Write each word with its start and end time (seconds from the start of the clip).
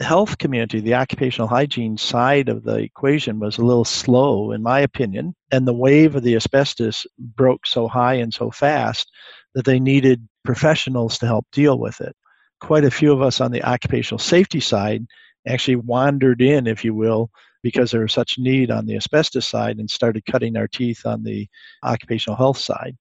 health 0.00 0.38
community, 0.38 0.80
the 0.80 0.94
occupational 0.94 1.48
hygiene 1.48 1.96
side 1.96 2.48
of 2.48 2.64
the 2.64 2.76
equation 2.76 3.38
was 3.38 3.56
a 3.56 3.64
little 3.64 3.84
slow, 3.84 4.52
in 4.52 4.62
my 4.62 4.80
opinion. 4.80 5.34
And 5.50 5.66
the 5.66 5.74
wave 5.74 6.14
of 6.14 6.22
the 6.22 6.36
asbestos 6.36 7.06
broke 7.18 7.66
so 7.66 7.88
high 7.88 8.14
and 8.14 8.32
so 8.32 8.50
fast 8.50 9.10
that 9.54 9.64
they 9.64 9.80
needed 9.80 10.28
professionals 10.44 11.18
to 11.18 11.26
help 11.26 11.46
deal 11.50 11.78
with 11.78 12.00
it. 12.00 12.14
Quite 12.60 12.84
a 12.84 12.90
few 12.90 13.12
of 13.12 13.22
us 13.22 13.40
on 13.40 13.52
the 13.52 13.62
occupational 13.62 14.18
safety 14.18 14.60
side 14.60 15.06
actually 15.46 15.76
wandered 15.76 16.42
in, 16.42 16.66
if 16.66 16.84
you 16.84 16.94
will, 16.94 17.30
because 17.62 17.90
there 17.90 18.02
was 18.02 18.12
such 18.12 18.38
need 18.38 18.70
on 18.70 18.86
the 18.86 18.96
asbestos 18.96 19.48
side 19.48 19.78
and 19.78 19.90
started 19.90 20.26
cutting 20.26 20.56
our 20.56 20.68
teeth 20.68 21.06
on 21.06 21.24
the 21.24 21.48
occupational 21.82 22.36
health 22.36 22.58
side. 22.58 22.96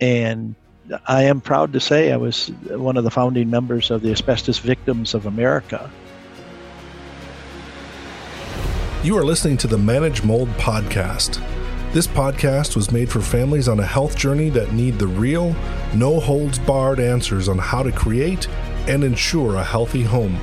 And 0.00 0.54
I 1.06 1.24
am 1.24 1.40
proud 1.40 1.72
to 1.74 1.80
say 1.80 2.12
I 2.12 2.16
was 2.16 2.48
one 2.68 2.96
of 2.96 3.04
the 3.04 3.10
founding 3.10 3.50
members 3.50 3.90
of 3.90 4.02
the 4.02 4.10
Asbestos 4.10 4.58
Victims 4.58 5.14
of 5.14 5.26
America. 5.26 5.90
You 9.02 9.16
are 9.16 9.24
listening 9.24 9.56
to 9.56 9.66
the 9.66 9.78
Manage 9.78 10.24
Mold 10.24 10.50
podcast. 10.58 11.42
This 11.94 12.06
podcast 12.06 12.76
was 12.76 12.92
made 12.92 13.10
for 13.10 13.22
families 13.22 13.66
on 13.66 13.80
a 13.80 13.86
health 13.86 14.14
journey 14.14 14.50
that 14.50 14.74
need 14.74 14.98
the 14.98 15.06
real, 15.06 15.56
no 15.94 16.20
holds 16.20 16.58
barred 16.58 17.00
answers 17.00 17.48
on 17.48 17.56
how 17.56 17.82
to 17.82 17.92
create 17.92 18.46
and 18.88 19.02
ensure 19.02 19.56
a 19.56 19.64
healthy 19.64 20.02
home. 20.02 20.38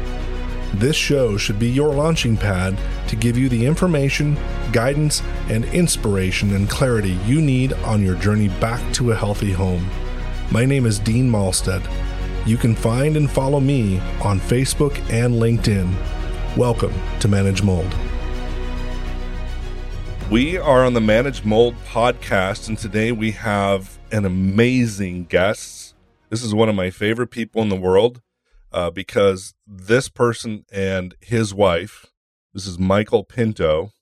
This 0.74 0.96
show 0.96 1.38
should 1.38 1.60
be 1.60 1.70
your 1.70 1.94
launching 1.94 2.36
pad 2.36 2.76
to 3.10 3.16
give 3.16 3.38
you 3.38 3.48
the 3.48 3.64
information, 3.64 4.36
guidance, 4.72 5.22
and 5.50 5.64
inspiration 5.66 6.56
and 6.56 6.68
clarity 6.68 7.16
you 7.28 7.42
need 7.42 7.74
on 7.74 8.02
your 8.02 8.16
journey 8.16 8.48
back 8.60 8.82
to 8.96 9.12
a 9.12 9.16
healthy 9.16 9.52
home. 9.52 9.88
My 10.50 10.66
name 10.66 10.88
is 10.88 10.98
Dean 10.98 11.30
Malstead. 11.30 11.88
You 12.48 12.58
can 12.58 12.74
find 12.74 13.18
and 13.18 13.30
follow 13.30 13.60
me 13.60 14.00
on 14.24 14.40
Facebook 14.40 14.98
and 15.12 15.36
LinkedIn. 15.36 15.94
Welcome 16.58 16.94
to 17.20 17.28
Manage 17.28 17.62
Mold. 17.62 17.96
We 20.30 20.58
are 20.58 20.84
on 20.84 20.94
the 20.94 21.00
Manage 21.00 21.46
Mold 21.46 21.74
podcast, 21.86 22.68
and 22.68 22.78
today 22.78 23.14
we 23.14 23.32
have 23.32 23.98
an 24.12 24.26
amazing 24.26 25.24
guest. 25.24 25.96
This 26.30 26.44
is 26.44 26.54
one 26.54 26.68
of 26.68 26.76
my 26.76 26.90
favorite 26.90 27.32
people 27.32 27.62
in 27.62 27.70
the 27.70 27.78
world 27.78 28.22
uh, 28.74 28.90
because 28.90 29.54
this 29.66 30.10
person 30.10 30.66
and 30.70 31.16
his 31.22 31.54
wife, 31.54 32.08
this 32.54 32.68
is 32.68 32.78
Michael 32.78 33.24
Pinto, 33.24 33.94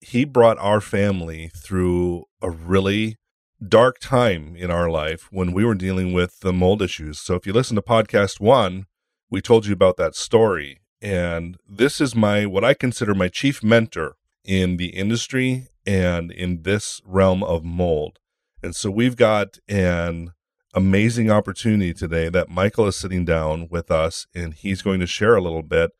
he 0.00 0.24
brought 0.24 0.58
our 0.58 0.80
family 0.80 1.52
through 1.56 2.24
a 2.42 2.50
really 2.50 3.16
dark 3.64 4.00
time 4.00 4.56
in 4.56 4.72
our 4.72 4.90
life 4.90 5.28
when 5.30 5.52
we 5.52 5.64
were 5.64 5.76
dealing 5.76 6.12
with 6.12 6.40
the 6.40 6.52
mold 6.52 6.82
issues. 6.82 7.20
So 7.20 7.36
if 7.36 7.46
you 7.46 7.52
listen 7.52 7.76
to 7.76 7.82
podcast 7.82 8.40
one, 8.40 8.86
we 9.30 9.40
told 9.40 9.64
you 9.64 9.74
about 9.74 9.96
that 9.98 10.16
story. 10.16 10.80
And 11.00 11.56
this 11.68 12.00
is 12.00 12.16
my, 12.16 12.46
what 12.46 12.64
I 12.64 12.74
consider 12.74 13.14
my 13.14 13.28
chief 13.28 13.62
mentor 13.62 14.16
in 14.48 14.78
the 14.78 14.88
industry 14.88 15.68
and 15.86 16.32
in 16.32 16.62
this 16.62 17.02
realm 17.04 17.44
of 17.44 17.62
mold. 17.62 18.18
And 18.62 18.74
so 18.74 18.90
we've 18.90 19.14
got 19.14 19.58
an 19.68 20.32
amazing 20.74 21.30
opportunity 21.30 21.92
today 21.92 22.30
that 22.30 22.48
Michael 22.48 22.86
is 22.86 22.96
sitting 22.96 23.26
down 23.26 23.68
with 23.70 23.90
us 23.90 24.26
and 24.34 24.54
he's 24.54 24.80
going 24.80 25.00
to 25.00 25.06
share 25.06 25.36
a 25.36 25.42
little 25.42 25.62
bit 25.62 25.90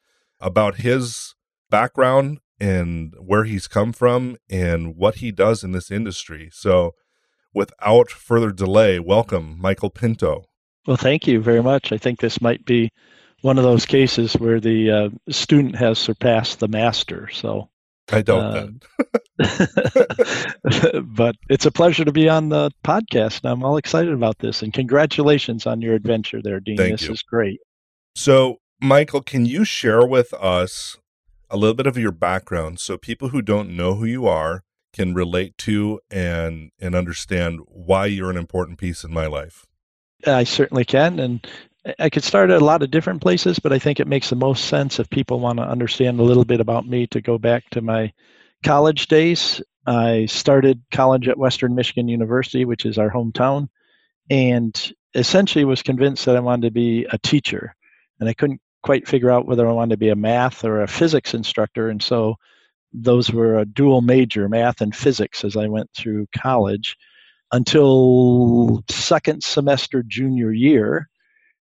about 0.41 0.77
his 0.77 1.35
background 1.69 2.39
and 2.59 3.15
where 3.21 3.45
he's 3.45 3.69
come 3.69 3.93
from 3.93 4.39
and 4.49 4.97
what 4.97 5.17
he 5.17 5.31
does 5.31 5.63
in 5.63 5.73
this 5.73 5.91
industry. 5.91 6.49
So 6.51 6.95
without 7.53 8.11
further 8.11 8.51
delay, 8.51 8.99
welcome 8.99 9.57
Michael 9.61 9.91
Pinto. 9.91 10.47
Well, 10.87 10.97
thank 10.97 11.27
you 11.27 11.43
very 11.43 11.63
much. 11.63 11.93
I 11.93 11.99
think 11.99 12.21
this 12.21 12.41
might 12.41 12.65
be 12.65 12.91
one 13.43 13.59
of 13.59 13.65
those 13.65 13.85
cases 13.85 14.33
where 14.35 14.59
the 14.59 14.91
uh, 14.91 15.09
student 15.29 15.77
has 15.77 15.99
surpassed 15.99 16.61
the 16.61 16.69
master. 16.69 17.29
So 17.31 17.69
I 18.11 18.23
don't. 18.23 18.83
Uh, 19.39 19.63
but 21.03 21.37
it's 21.49 21.67
a 21.67 21.71
pleasure 21.71 22.05
to 22.05 22.13
be 22.13 22.29
on 22.29 22.49
the 22.49 22.71
podcast. 22.85 23.41
I'm 23.45 23.63
all 23.63 23.77
excited 23.77 24.13
about 24.13 24.39
this, 24.39 24.63
and 24.63 24.73
congratulations 24.73 25.67
on 25.67 25.81
your 25.81 25.95
adventure 25.95 26.41
there, 26.43 26.61
Dean. 26.61 26.77
Thank 26.77 26.93
this 26.93 27.09
you. 27.09 27.13
is 27.13 27.23
great. 27.23 27.61
So, 28.15 28.57
Michael, 28.81 29.23
can 29.23 29.47
you 29.47 29.65
share 29.65 30.07
with 30.07 30.33
us 30.35 30.97
a 31.51 31.57
little 31.57 31.75
bit 31.75 31.87
of 31.87 31.97
your 31.97 32.13
background 32.13 32.81
so 32.81 32.99
people 32.99 33.29
who 33.29 33.43
don't 33.43 33.77
know 33.77 33.95
who 33.95 34.05
you 34.05 34.27
are 34.27 34.65
can 34.93 35.15
relate 35.15 35.57
to 35.59 36.01
and 36.11 36.71
and 36.81 36.95
understand 36.95 37.61
why 37.67 38.07
you're 38.07 38.31
an 38.31 38.37
important 38.37 38.79
piece 38.79 39.05
in 39.05 39.13
my 39.13 39.27
life? 39.27 39.67
I 40.27 40.45
certainly 40.45 40.85
can, 40.85 41.21
and 41.21 41.47
I 41.99 42.11
could 42.11 42.25
start 42.25 42.51
at 42.51 42.61
a 42.61 42.65
lot 42.65 42.83
of 42.83 42.91
different 42.91 43.23
places, 43.23 43.59
but 43.59 43.73
I 43.73 43.79
think 43.79 44.01
it 44.01 44.09
makes 44.09 44.31
the 44.31 44.37
most 44.37 44.67
sense 44.67 44.99
if 44.99 45.09
people 45.11 45.41
want 45.41 45.59
to 45.59 45.65
understand 45.65 46.21
a 46.21 46.25
little 46.25 46.45
bit 46.45 46.61
about 46.61 46.87
me 46.87 47.07
to 47.09 47.21
go 47.21 47.39
back 47.39 47.69
to 47.71 47.81
my 47.81 48.13
college 48.65 49.07
days. 49.07 49.63
I 49.87 50.27
started 50.27 50.83
college 50.91 51.29
at 51.29 51.39
Western 51.39 51.75
Michigan 51.75 52.09
University, 52.09 52.65
which 52.65 52.85
is 52.85 52.99
our 52.99 53.11
hometown, 53.11 53.69
and 54.29 54.93
essentially 55.15 55.65
was 55.65 55.83
convinced 55.83 56.27
that 56.27 56.37
I 56.37 56.41
wanted 56.41 56.67
to 56.67 56.73
be 56.73 57.07
a 57.11 57.19
teacher. 57.19 57.75
And 58.21 58.29
I 58.29 58.35
couldn't 58.35 58.61
quite 58.83 59.09
figure 59.09 59.31
out 59.31 59.47
whether 59.47 59.67
I 59.67 59.73
wanted 59.73 59.95
to 59.95 59.99
be 59.99 60.11
a 60.11 60.17
math 60.17 60.65
or 60.65 60.83
a 60.83 60.89
physics 60.89 61.33
instructor. 61.35 61.89
And 61.89 62.03
so 62.03 62.37
those 62.93 63.31
were 63.31 63.59
a 63.59 63.65
dual 63.65 64.03
major, 64.03 64.49
math 64.49 64.81
and 64.81 64.95
physics, 64.95 65.45
as 65.45 65.57
I 65.57 65.69
went 65.69 65.91
through 65.97 66.27
college 66.37 66.97
until 67.53 68.83
second 68.91 69.43
semester 69.43 70.03
junior 70.07 70.53
year. 70.53 71.09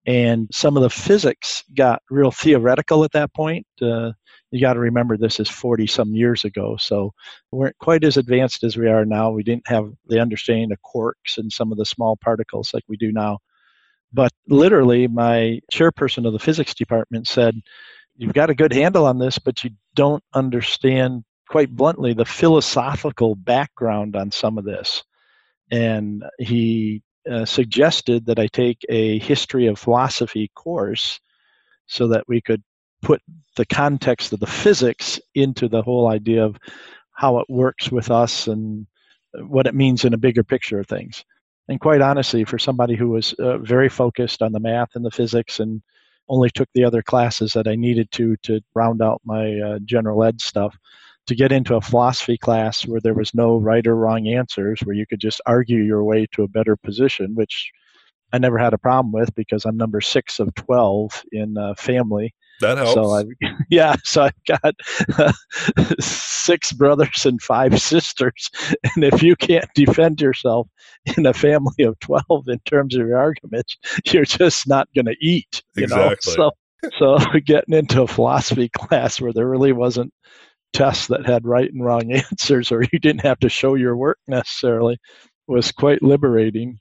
And 0.06 0.48
some 0.52 0.78
of 0.78 0.84
the 0.84 0.90
physics 0.90 1.64
got 1.76 2.02
real 2.10 2.32
theoretical 2.32 3.04
at 3.04 3.12
that 3.14 3.34
point. 3.34 3.66
Uh, 3.82 4.12
you 4.52 4.62
got 4.62 4.74
to 4.74 4.80
remember 4.80 5.18
this 5.18 5.40
is 5.40 5.50
40 5.50 5.88
some 5.88 6.14
years 6.14 6.46
ago, 6.46 6.78
so 6.78 7.12
we 7.52 7.60
weren't 7.60 7.78
quite 7.80 8.04
as 8.04 8.16
advanced 8.16 8.64
as 8.64 8.78
we 8.78 8.88
are 8.88 9.04
now. 9.04 9.32
We 9.32 9.44
didn't 9.44 9.68
have 9.68 9.92
the 10.08 10.22
understanding 10.22 10.72
of 10.72 10.78
quarks 10.82 11.38
and 11.38 11.52
some 11.52 11.72
of 11.72 11.78
the 11.78 11.86
small 11.86 12.18
particles 12.18 12.74
like 12.74 12.84
we 12.88 12.98
do 12.98 13.12
now. 13.12 13.40
But 14.14 14.32
literally, 14.48 15.08
my 15.08 15.60
chairperson 15.74 16.26
of 16.26 16.34
the 16.34 16.40
physics 16.40 16.74
department 16.74 17.28
said, 17.28 17.60
You've 18.18 18.34
got 18.34 18.50
a 18.50 18.56
good 18.56 18.72
handle 18.72 19.06
on 19.06 19.20
this, 19.20 19.40
but 19.40 19.62
you 19.64 19.72
don't 19.94 20.24
understand, 20.34 21.26
quite 21.50 21.70
bluntly, 21.70 22.14
the 22.14 22.24
philosophical 22.24 23.36
background 23.36 24.16
on 24.16 24.32
some 24.32 24.58
of 24.58 24.64
this. 24.64 25.04
And 25.70 26.24
he 26.40 27.04
uh, 27.30 27.46
suggested 27.46 28.26
that 28.26 28.40
I 28.40 28.48
take 28.48 28.86
a 28.90 29.20
history 29.20 29.68
of 29.68 29.80
philosophy 29.80 30.52
course 30.56 31.20
so 31.88 32.08
that 32.08 32.24
we 32.28 32.42
could 32.42 32.64
put 33.02 33.22
the 33.56 33.66
context 33.66 34.34
of 34.34 34.40
the 34.40 34.48
physics 34.48 35.20
into 35.36 35.68
the 35.68 35.82
whole 35.82 36.08
idea 36.08 36.44
of 36.44 36.58
how 37.12 37.40
it 37.40 37.46
works 37.50 37.92
with 37.92 38.12
us 38.12 38.48
and 38.48 38.88
what 39.48 39.68
it 39.68 39.76
means 39.76 40.06
in 40.06 40.14
a 40.14 40.18
bigger 40.18 40.44
picture 40.44 40.80
of 40.80 40.88
things. 40.88 41.24
And 41.68 41.80
quite 41.80 42.02
honestly, 42.02 42.44
for 42.44 42.60
somebody 42.60 42.96
who 42.96 43.10
was 43.10 43.34
uh, 43.34 43.58
very 43.60 43.90
focused 43.90 44.42
on 44.42 44.52
the 44.52 44.60
math 44.60 44.96
and 44.96 45.04
the 45.04 45.12
physics 45.12 45.60
and 45.60 45.82
only 46.28 46.50
took 46.50 46.70
the 46.74 46.84
other 46.84 47.02
classes 47.02 47.54
that 47.54 47.68
I 47.68 47.76
needed 47.76 48.12
to 48.14 48.36
to 48.44 48.62
round 48.74 49.02
out 49.02 49.22
my 49.24 49.60
uh, 49.60 49.80
general 49.86 50.24
ed 50.24 50.42
stuff, 50.42 50.76
to 51.28 51.36
get 51.36 51.52
into 51.52 51.76
a 51.76 51.82
philosophy 51.82 52.38
class 52.38 52.86
where 52.86 53.02
there 53.02 53.14
was 53.14 53.34
no 53.34 53.58
right 53.58 53.86
or 53.86 53.96
wrong 53.96 54.28
answers, 54.28 54.82
where 54.82 54.96
you 54.96 55.06
could 55.08 55.20
just 55.20 55.42
argue 55.46 55.82
your 55.82 56.04
way 56.04 56.28
to 56.34 56.44
a 56.44 56.48
better 56.48 56.76
position, 56.76 57.36
which 57.36 57.72
I 58.34 58.38
never 58.38 58.58
had 58.58 58.74
a 58.74 58.78
problem 58.78 59.12
with 59.12 59.34
because 59.36 59.66
I'm 59.66 59.78
number 59.78 60.02
six 60.02 60.40
of 60.40 60.54
12 60.56 61.24
in 61.32 61.58
uh, 61.58 61.74
family. 61.76 62.34
That 62.62 62.78
helps. 62.78 62.94
So 62.94 63.12
I, 63.16 63.24
yeah, 63.70 63.96
so 64.04 64.24
I've 64.24 64.46
got 64.46 64.76
uh, 65.18 65.34
six 66.00 66.72
brothers 66.72 67.26
and 67.26 67.42
five 67.42 67.80
sisters, 67.82 68.50
and 68.84 69.04
if 69.04 69.22
you 69.22 69.36
can't 69.36 69.70
defend 69.76 70.22
yourself 70.22 70.68
in 71.18 71.26
a 71.26 71.34
family 71.34 71.84
of 71.84 72.00
twelve 72.00 72.48
in 72.48 72.60
terms 72.60 72.96
of 72.96 73.08
your 73.08 73.18
arguments, 73.18 73.78
you're 74.06 74.26
just 74.26 74.68
not 74.68 74.88
going 74.96 75.06
to 75.06 75.16
eat. 75.20 75.64
You 75.76 75.84
exactly. 75.84 76.36
Know? 76.38 76.52
So, 76.98 77.18
so 77.20 77.40
getting 77.46 77.76
into 77.76 78.04
a 78.04 78.08
philosophy 78.08 78.70
class 78.70 79.20
where 79.20 79.34
there 79.34 79.50
really 79.50 79.74
wasn't 79.74 80.14
tests 80.76 81.08
that 81.08 81.26
had 81.26 81.46
right 81.46 81.72
and 81.72 81.84
wrong 81.84 82.12
answers, 82.32 82.72
or 82.72 82.84
you 82.92 83.00
didn't 83.00 83.22
have 83.22 83.40
to 83.40 83.50
show 83.50 83.76
your 83.76 83.96
work 83.96 84.20
necessarily, 84.28 84.98
was 85.48 85.72
quite 85.72 86.04
liberating. 86.04 86.78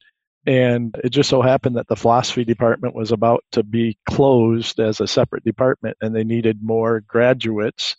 And 0.47 0.95
it 1.03 1.11
just 1.11 1.31
so 1.31 1.41
happened 1.41 1.77
that 1.77 1.89
the 1.89 1.97
philosophy 1.97 2.45
department 2.45 2.95
was 2.95 3.13
about 3.13 3.45
to 3.53 3.63
be 3.63 3.97
closed 4.11 4.79
as 4.79 5.01
a 5.01 5.07
separate 5.07 5.45
department, 5.45 5.97
and 6.03 6.15
they 6.15 6.25
needed 6.25 6.63
more 6.63 7.01
graduates. 7.01 7.97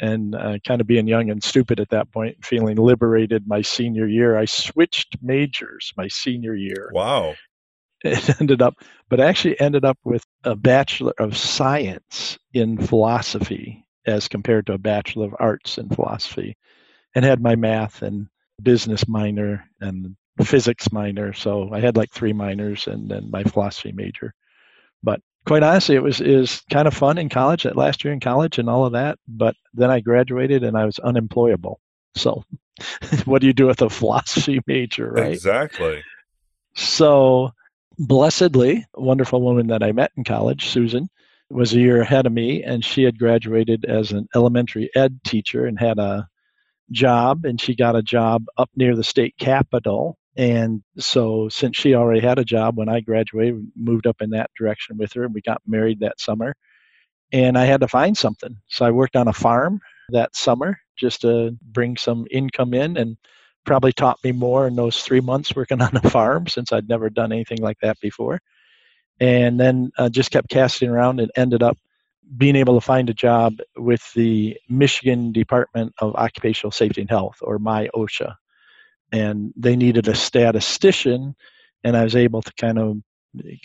And 0.00 0.34
uh, 0.34 0.58
kind 0.66 0.80
of 0.80 0.88
being 0.88 1.06
young 1.06 1.30
and 1.30 1.42
stupid 1.42 1.78
at 1.78 1.90
that 1.90 2.10
point, 2.10 2.44
feeling 2.44 2.76
liberated 2.76 3.46
my 3.46 3.62
senior 3.62 4.08
year, 4.08 4.36
I 4.36 4.44
switched 4.44 5.16
majors 5.22 5.92
my 5.96 6.08
senior 6.08 6.54
year. 6.54 6.90
Wow. 6.92 7.34
It 8.06 8.38
ended 8.38 8.60
up, 8.60 8.74
but 9.08 9.18
actually 9.18 9.58
ended 9.58 9.86
up 9.86 9.96
with 10.04 10.26
a 10.42 10.54
Bachelor 10.54 11.14
of 11.18 11.38
Science 11.38 12.38
in 12.52 12.76
philosophy 12.76 13.83
as 14.06 14.28
compared 14.28 14.66
to 14.66 14.74
a 14.74 14.78
Bachelor 14.78 15.26
of 15.26 15.36
Arts 15.38 15.78
in 15.78 15.88
philosophy, 15.88 16.56
and 17.14 17.24
had 17.24 17.40
my 17.40 17.56
math 17.56 18.02
and 18.02 18.28
business 18.62 19.08
minor 19.08 19.68
and 19.80 20.16
physics 20.42 20.90
minor. 20.92 21.32
So 21.32 21.70
I 21.72 21.80
had 21.80 21.96
like 21.96 22.10
three 22.10 22.32
minors 22.32 22.86
and 22.86 23.08
then 23.08 23.30
my 23.30 23.44
philosophy 23.44 23.92
major. 23.92 24.34
But 25.02 25.20
quite 25.46 25.62
honestly, 25.62 25.94
it 25.94 26.02
was 26.02 26.20
is 26.20 26.62
kind 26.70 26.88
of 26.88 26.94
fun 26.94 27.18
in 27.18 27.28
college, 27.28 27.64
that 27.64 27.76
last 27.76 28.04
year 28.04 28.12
in 28.12 28.20
college 28.20 28.58
and 28.58 28.68
all 28.68 28.86
of 28.86 28.92
that. 28.92 29.18
But 29.28 29.54
then 29.72 29.90
I 29.90 30.00
graduated 30.00 30.64
and 30.64 30.76
I 30.76 30.86
was 30.86 30.98
unemployable. 30.98 31.80
So, 32.16 32.44
what 33.24 33.40
do 33.40 33.46
you 33.46 33.52
do 33.52 33.66
with 33.66 33.82
a 33.82 33.90
philosophy 33.90 34.60
major, 34.66 35.12
right? 35.12 35.32
Exactly. 35.32 36.02
So, 36.74 37.52
blessedly, 37.98 38.86
a 38.94 39.00
wonderful 39.00 39.40
woman 39.40 39.68
that 39.68 39.82
I 39.82 39.92
met 39.92 40.12
in 40.16 40.24
college, 40.24 40.68
Susan, 40.68 41.08
was 41.54 41.72
a 41.72 41.80
year 41.80 42.00
ahead 42.00 42.26
of 42.26 42.32
me, 42.32 42.62
and 42.64 42.84
she 42.84 43.04
had 43.04 43.18
graduated 43.18 43.84
as 43.84 44.12
an 44.12 44.26
elementary 44.34 44.90
ed 44.96 45.20
teacher 45.24 45.66
and 45.66 45.78
had 45.78 45.98
a 45.98 46.28
job, 46.90 47.44
and 47.44 47.60
she 47.60 47.76
got 47.76 47.96
a 47.96 48.02
job 48.02 48.44
up 48.58 48.70
near 48.76 48.96
the 48.96 49.04
state 49.04 49.34
capitol. 49.38 50.18
And 50.36 50.82
so, 50.98 51.48
since 51.48 51.76
she 51.76 51.94
already 51.94 52.20
had 52.20 52.38
a 52.40 52.44
job 52.44 52.76
when 52.76 52.88
I 52.88 53.00
graduated, 53.00 53.54
we 53.54 53.66
moved 53.76 54.06
up 54.06 54.20
in 54.20 54.30
that 54.30 54.50
direction 54.58 54.98
with 54.98 55.12
her, 55.12 55.24
and 55.24 55.32
we 55.32 55.40
got 55.42 55.62
married 55.66 56.00
that 56.00 56.20
summer. 56.20 56.54
And 57.32 57.56
I 57.56 57.64
had 57.66 57.80
to 57.80 57.88
find 57.88 58.16
something. 58.18 58.56
So, 58.68 58.84
I 58.84 58.90
worked 58.90 59.16
on 59.16 59.28
a 59.28 59.32
farm 59.32 59.80
that 60.10 60.34
summer 60.34 60.78
just 60.98 61.20
to 61.22 61.56
bring 61.62 61.96
some 61.96 62.26
income 62.30 62.74
in 62.74 62.96
and 62.96 63.16
probably 63.64 63.92
taught 63.92 64.22
me 64.24 64.32
more 64.32 64.66
in 64.66 64.76
those 64.76 65.02
three 65.02 65.20
months 65.20 65.54
working 65.54 65.80
on 65.80 65.96
a 65.96 66.10
farm 66.10 66.46
since 66.48 66.72
I'd 66.72 66.88
never 66.88 67.10
done 67.10 67.32
anything 67.32 67.58
like 67.58 67.78
that 67.80 67.98
before. 68.00 68.40
And 69.20 69.58
then 69.60 69.90
uh, 69.96 70.08
just 70.08 70.30
kept 70.30 70.48
casting 70.48 70.90
around 70.90 71.20
and 71.20 71.30
ended 71.36 71.62
up 71.62 71.78
being 72.36 72.56
able 72.56 72.74
to 72.74 72.84
find 72.84 73.08
a 73.10 73.14
job 73.14 73.58
with 73.76 74.12
the 74.14 74.56
Michigan 74.68 75.32
Department 75.32 75.94
of 75.98 76.14
Occupational 76.16 76.72
Safety 76.72 77.02
and 77.02 77.10
Health, 77.10 77.36
or 77.42 77.58
MIOSHA. 77.58 78.34
And 79.12 79.52
they 79.56 79.76
needed 79.76 80.08
a 80.08 80.14
statistician, 80.14 81.36
and 81.84 81.96
I 81.96 82.02
was 82.02 82.16
able 82.16 82.42
to 82.42 82.52
kind 82.54 82.78
of 82.78 82.96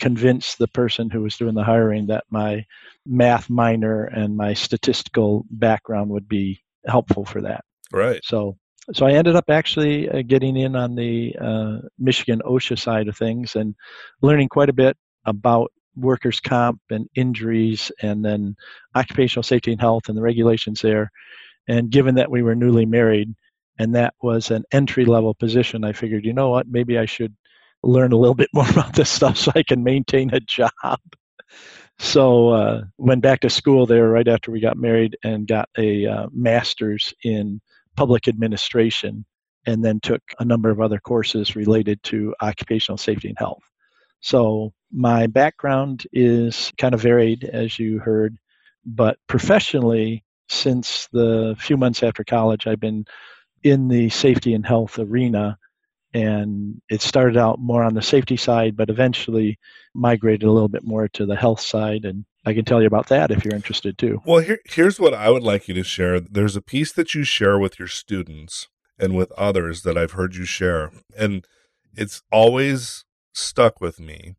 convince 0.00 0.56
the 0.56 0.68
person 0.68 1.10
who 1.10 1.22
was 1.22 1.36
doing 1.36 1.54
the 1.54 1.64
hiring 1.64 2.06
that 2.06 2.24
my 2.30 2.64
math 3.06 3.48
minor 3.48 4.04
and 4.04 4.36
my 4.36 4.54
statistical 4.54 5.44
background 5.50 6.10
would 6.10 6.28
be 6.28 6.60
helpful 6.86 7.24
for 7.24 7.40
that. 7.40 7.64
Right. 7.92 8.20
So 8.24 8.56
so 8.92 9.06
I 9.06 9.12
ended 9.12 9.36
up 9.36 9.48
actually 9.48 10.08
uh, 10.08 10.22
getting 10.26 10.56
in 10.56 10.74
on 10.74 10.96
the 10.96 11.36
uh, 11.40 11.78
Michigan 11.98 12.42
OSHA 12.44 12.78
side 12.78 13.08
of 13.08 13.16
things 13.16 13.54
and 13.54 13.74
learning 14.20 14.48
quite 14.48 14.68
a 14.68 14.74
bit 14.74 14.96
about 15.24 15.72
workers' 15.96 16.40
comp 16.40 16.80
and 16.90 17.08
injuries, 17.14 17.90
and 18.02 18.24
then 18.24 18.56
occupational 18.94 19.42
safety 19.42 19.72
and 19.72 19.80
health 19.80 20.08
and 20.08 20.16
the 20.16 20.22
regulations 20.22 20.80
there. 20.80 21.10
And 21.68 21.90
given 21.90 22.14
that 22.16 22.30
we 22.30 22.42
were 22.42 22.54
newly 22.54 22.86
married, 22.86 23.34
and 23.78 23.94
that 23.94 24.14
was 24.22 24.50
an 24.50 24.64
entry 24.72 25.04
level 25.04 25.34
position, 25.34 25.84
I 25.84 25.92
figured, 25.92 26.24
you 26.24 26.32
know 26.32 26.50
what, 26.50 26.66
maybe 26.68 26.98
I 26.98 27.06
should 27.06 27.34
learn 27.82 28.12
a 28.12 28.16
little 28.16 28.34
bit 28.34 28.50
more 28.54 28.68
about 28.68 28.94
this 28.94 29.10
stuff 29.10 29.36
so 29.36 29.52
I 29.54 29.62
can 29.62 29.82
maintain 29.82 30.32
a 30.34 30.40
job. 30.40 31.00
So 31.98 32.48
uh, 32.50 32.84
went 32.98 33.22
back 33.22 33.40
to 33.40 33.50
school 33.50 33.86
there 33.86 34.08
right 34.08 34.26
after 34.26 34.50
we 34.50 34.60
got 34.60 34.78
married 34.78 35.18
and 35.22 35.46
got 35.46 35.68
a 35.76 36.06
uh, 36.06 36.26
master's 36.32 37.12
in 37.24 37.60
public 37.96 38.26
administration, 38.26 39.26
and 39.66 39.84
then 39.84 40.00
took 40.00 40.22
a 40.38 40.44
number 40.44 40.70
of 40.70 40.80
other 40.80 40.98
courses 40.98 41.54
related 41.54 42.02
to 42.04 42.34
occupational 42.40 42.96
safety 42.96 43.28
and 43.28 43.38
health. 43.38 43.62
So 44.20 44.72
my 44.92 45.26
background 45.26 46.06
is 46.12 46.72
kind 46.78 46.94
of 46.94 47.00
varied, 47.00 47.44
as 47.44 47.78
you 47.78 47.98
heard, 47.98 48.36
but 48.84 49.18
professionally, 49.26 50.24
since 50.48 51.08
the 51.12 51.56
few 51.58 51.76
months 51.76 52.02
after 52.02 52.24
college, 52.24 52.66
I've 52.66 52.80
been 52.80 53.06
in 53.62 53.88
the 53.88 54.08
safety 54.08 54.54
and 54.54 54.66
health 54.66 54.98
arena. 54.98 55.58
And 56.12 56.82
it 56.90 57.02
started 57.02 57.36
out 57.36 57.60
more 57.60 57.84
on 57.84 57.94
the 57.94 58.02
safety 58.02 58.36
side, 58.36 58.76
but 58.76 58.90
eventually 58.90 59.60
migrated 59.94 60.42
a 60.42 60.50
little 60.50 60.68
bit 60.68 60.82
more 60.82 61.06
to 61.06 61.24
the 61.24 61.36
health 61.36 61.60
side. 61.60 62.04
And 62.04 62.24
I 62.44 62.52
can 62.52 62.64
tell 62.64 62.80
you 62.80 62.88
about 62.88 63.10
that 63.10 63.30
if 63.30 63.44
you're 63.44 63.54
interested 63.54 63.96
too. 63.96 64.20
Well, 64.26 64.40
here, 64.40 64.58
here's 64.64 64.98
what 64.98 65.14
I 65.14 65.30
would 65.30 65.44
like 65.44 65.68
you 65.68 65.74
to 65.74 65.84
share. 65.84 66.18
There's 66.18 66.56
a 66.56 66.62
piece 66.62 66.92
that 66.94 67.14
you 67.14 67.22
share 67.22 67.60
with 67.60 67.78
your 67.78 67.86
students 67.86 68.66
and 68.98 69.16
with 69.16 69.30
others 69.38 69.82
that 69.82 69.96
I've 69.96 70.12
heard 70.12 70.34
you 70.34 70.46
share. 70.46 70.90
And 71.16 71.46
it's 71.94 72.22
always 72.32 73.04
stuck 73.32 73.80
with 73.80 74.00
me 74.00 74.34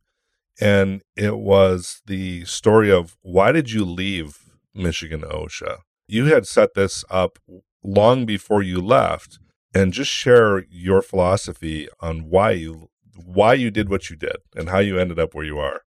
and 0.62 1.02
it 1.16 1.38
was 1.38 2.02
the 2.06 2.46
story 2.46 2.92
of 2.92 3.18
why 3.22 3.52
did 3.52 3.72
you 3.72 3.84
leave 3.84 4.38
Michigan 4.76 5.22
OSHA? 5.22 5.80
You 6.08 6.26
had 6.26 6.46
set 6.46 6.76
this 6.76 7.04
up 7.10 7.40
long 7.84 8.26
before 8.26 8.62
you 8.62 8.80
left, 8.80 9.40
and 9.74 9.92
just 9.92 10.12
share 10.12 10.66
your 10.70 11.02
philosophy 11.02 11.88
on 12.00 12.30
why 12.30 12.52
you 12.52 12.90
why 13.16 13.54
you 13.54 13.72
did 13.72 13.90
what 13.90 14.10
you 14.10 14.16
did 14.16 14.38
and 14.56 14.70
how 14.70 14.80
you 14.80 15.00
ended 15.00 15.20
up 15.20 15.34
where 15.34 15.46
you 15.46 15.58
are. 15.58 15.82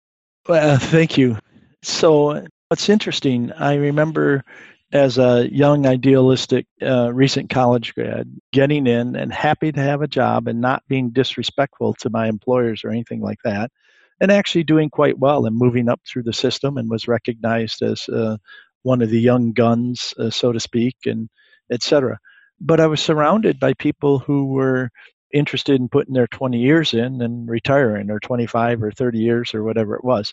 Well, 0.48 0.78
thank 0.78 1.18
you. 1.18 1.38
So, 1.82 2.44
what's 2.68 2.88
interesting, 2.88 3.52
I 3.52 3.74
remember 3.74 4.44
as 4.92 5.18
a 5.18 5.48
young, 5.50 5.86
idealistic, 5.86 6.66
uh, 6.82 7.12
recent 7.12 7.48
college 7.50 7.94
grad, 7.94 8.28
getting 8.52 8.86
in 8.86 9.16
and 9.16 9.32
happy 9.32 9.72
to 9.72 9.80
have 9.80 10.02
a 10.02 10.08
job 10.08 10.48
and 10.48 10.60
not 10.60 10.82
being 10.88 11.10
disrespectful 11.10 11.94
to 11.94 12.10
my 12.10 12.28
employers 12.28 12.84
or 12.84 12.90
anything 12.90 13.20
like 13.20 13.38
that 13.44 13.70
and 14.22 14.30
actually 14.30 14.62
doing 14.62 14.88
quite 14.88 15.18
well 15.18 15.46
and 15.46 15.56
moving 15.56 15.88
up 15.88 16.00
through 16.06 16.22
the 16.22 16.32
system 16.32 16.78
and 16.78 16.88
was 16.88 17.08
recognized 17.08 17.82
as 17.82 18.08
uh, 18.08 18.36
one 18.82 19.02
of 19.02 19.10
the 19.10 19.20
young 19.20 19.52
guns, 19.52 20.14
uh, 20.18 20.30
so 20.30 20.52
to 20.52 20.60
speak, 20.60 20.96
and 21.06 21.28
etc. 21.72 22.18
But 22.60 22.78
I 22.78 22.86
was 22.86 23.00
surrounded 23.00 23.58
by 23.58 23.74
people 23.74 24.20
who 24.20 24.46
were 24.46 24.90
interested 25.34 25.80
in 25.80 25.88
putting 25.88 26.14
their 26.14 26.28
20 26.28 26.58
years 26.58 26.94
in 26.94 27.20
and 27.20 27.48
retiring, 27.48 28.10
or 28.10 28.20
25 28.20 28.82
or 28.82 28.92
30 28.92 29.18
years, 29.18 29.54
or 29.54 29.64
whatever 29.64 29.96
it 29.96 30.04
was. 30.04 30.32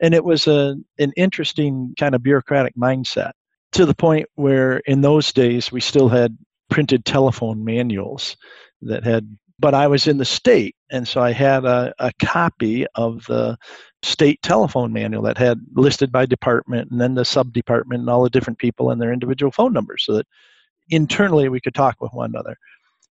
And 0.00 0.14
it 0.14 0.24
was 0.24 0.48
a, 0.48 0.76
an 0.98 1.12
interesting 1.16 1.94
kind 1.98 2.16
of 2.16 2.22
bureaucratic 2.22 2.74
mindset 2.76 3.32
to 3.72 3.86
the 3.86 3.94
point 3.94 4.26
where 4.34 4.78
in 4.86 5.00
those 5.00 5.32
days 5.32 5.70
we 5.70 5.80
still 5.80 6.08
had 6.08 6.36
printed 6.70 7.04
telephone 7.04 7.64
manuals 7.64 8.36
that 8.82 9.04
had 9.04 9.36
but 9.60 9.74
I 9.74 9.88
was 9.88 10.06
in 10.06 10.18
the 10.18 10.24
state, 10.24 10.76
and 10.90 11.06
so 11.06 11.20
I 11.20 11.32
had 11.32 11.64
a, 11.64 11.92
a 11.98 12.12
copy 12.20 12.86
of 12.94 13.26
the 13.26 13.58
state 14.02 14.40
telephone 14.42 14.92
manual 14.92 15.22
that 15.24 15.36
had 15.36 15.60
listed 15.74 16.12
by 16.12 16.26
department 16.26 16.90
and 16.90 17.00
then 17.00 17.14
the 17.14 17.24
sub 17.24 17.52
department 17.52 18.00
and 18.00 18.10
all 18.10 18.22
the 18.22 18.30
different 18.30 18.60
people 18.60 18.90
and 18.90 19.02
their 19.02 19.12
individual 19.12 19.50
phone 19.50 19.72
numbers 19.72 20.04
so 20.04 20.14
that 20.14 20.26
internally 20.90 21.48
we 21.48 21.60
could 21.60 21.74
talk 21.74 21.96
with 22.00 22.12
one 22.12 22.30
another. 22.30 22.56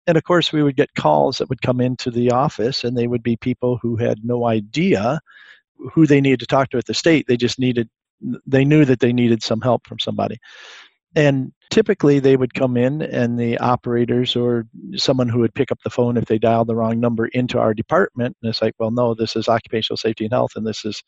And 0.05 0.17
of 0.17 0.25
course, 0.25 0.51
we 0.51 0.63
would 0.63 0.75
get 0.75 0.93
calls 0.95 1.37
that 1.37 1.47
would 1.47 1.61
come 1.61 1.79
into 1.79 2.11
the 2.11 2.31
office, 2.31 2.83
and 2.83 2.97
they 2.97 3.07
would 3.07 3.23
be 3.23 3.37
people 3.37 3.79
who 3.81 3.95
had 3.95 4.25
no 4.25 4.45
idea 4.45 5.21
who 5.93 6.05
they 6.05 6.19
needed 6.19 6.41
to 6.41 6.45
talk 6.45 6.69
to 6.69 6.77
at 6.77 6.85
the 6.85 6.93
state. 6.93 7.25
They 7.27 7.37
just 7.37 7.57
needed, 7.57 7.89
they 8.45 8.65
knew 8.65 8.85
that 8.85 8.99
they 8.99 9.13
needed 9.13 9.43
some 9.43 9.61
help 9.61 9.87
from 9.87 9.99
somebody. 9.99 10.37
And 11.15 11.51
typically 11.73 12.19
they 12.19 12.37
would 12.37 12.53
come 12.53 12.77
in 12.77 13.01
and 13.01 13.39
the 13.39 13.57
operators 13.57 14.35
or 14.35 14.65
someone 14.95 15.27
who 15.27 15.39
would 15.39 15.55
pick 15.55 15.71
up 15.71 15.79
the 15.83 15.89
phone 15.89 16.17
if 16.17 16.25
they 16.25 16.37
dialed 16.37 16.67
the 16.67 16.75
wrong 16.75 16.99
number 16.99 17.25
into 17.27 17.57
our 17.59 17.73
department 17.73 18.37
and 18.41 18.49
it's 18.49 18.61
like 18.61 18.75
well 18.77 18.91
no 18.91 19.15
this 19.15 19.35
is 19.35 19.47
occupational 19.47 19.97
safety 19.97 20.25
and 20.25 20.33
health 20.33 20.51
and 20.55 20.67
this 20.67 20.85
is 20.85 21.01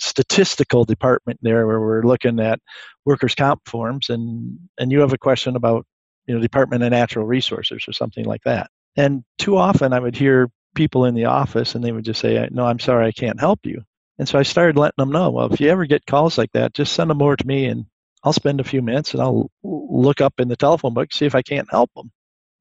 statistical 0.00 0.84
department 0.84 1.38
there 1.40 1.68
where 1.68 1.80
we're 1.80 2.02
looking 2.02 2.40
at 2.40 2.58
workers 3.04 3.36
comp 3.36 3.60
forms 3.68 4.08
and 4.08 4.58
and 4.78 4.90
you 4.90 5.00
have 5.00 5.12
a 5.12 5.18
question 5.18 5.54
about 5.54 5.86
you 6.26 6.34
know 6.34 6.40
department 6.40 6.82
of 6.82 6.90
natural 6.90 7.24
resources 7.24 7.84
or 7.86 7.92
something 7.92 8.24
like 8.24 8.42
that 8.44 8.68
and 8.96 9.22
too 9.38 9.56
often 9.56 9.92
i 9.92 10.00
would 10.00 10.16
hear 10.16 10.48
people 10.74 11.04
in 11.04 11.14
the 11.14 11.24
office 11.26 11.76
and 11.76 11.84
they 11.84 11.92
would 11.92 12.04
just 12.04 12.20
say 12.20 12.48
no 12.50 12.66
i'm 12.66 12.80
sorry 12.80 13.06
i 13.06 13.12
can't 13.12 13.38
help 13.38 13.60
you 13.64 13.80
and 14.18 14.28
so 14.28 14.38
i 14.38 14.42
started 14.42 14.76
letting 14.76 14.94
them 14.98 15.12
know 15.12 15.30
well 15.30 15.52
if 15.52 15.60
you 15.60 15.68
ever 15.68 15.86
get 15.86 16.06
calls 16.06 16.38
like 16.38 16.52
that 16.52 16.74
just 16.74 16.92
send 16.92 17.10
them 17.10 17.22
over 17.22 17.36
to 17.36 17.46
me 17.46 17.66
and 17.66 17.86
I'll 18.24 18.32
spend 18.32 18.60
a 18.60 18.64
few 18.64 18.82
minutes 18.82 19.14
and 19.14 19.22
I'll 19.22 19.50
look 19.62 20.20
up 20.20 20.40
in 20.40 20.48
the 20.48 20.56
telephone 20.56 20.94
book, 20.94 21.12
see 21.12 21.26
if 21.26 21.34
I 21.34 21.42
can't 21.42 21.70
help 21.70 21.90
them. 21.94 22.10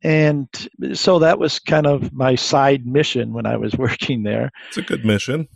And 0.03 0.47
so 0.93 1.19
that 1.19 1.39
was 1.39 1.59
kind 1.59 1.87
of 1.87 2.13
my 2.13 2.35
side 2.35 2.85
mission 2.85 3.33
when 3.33 3.45
I 3.45 3.57
was 3.57 3.73
working 3.77 4.23
there. 4.23 4.51
It's 4.69 4.77
a 4.77 4.81
good 4.81 5.05
mission. 5.05 5.47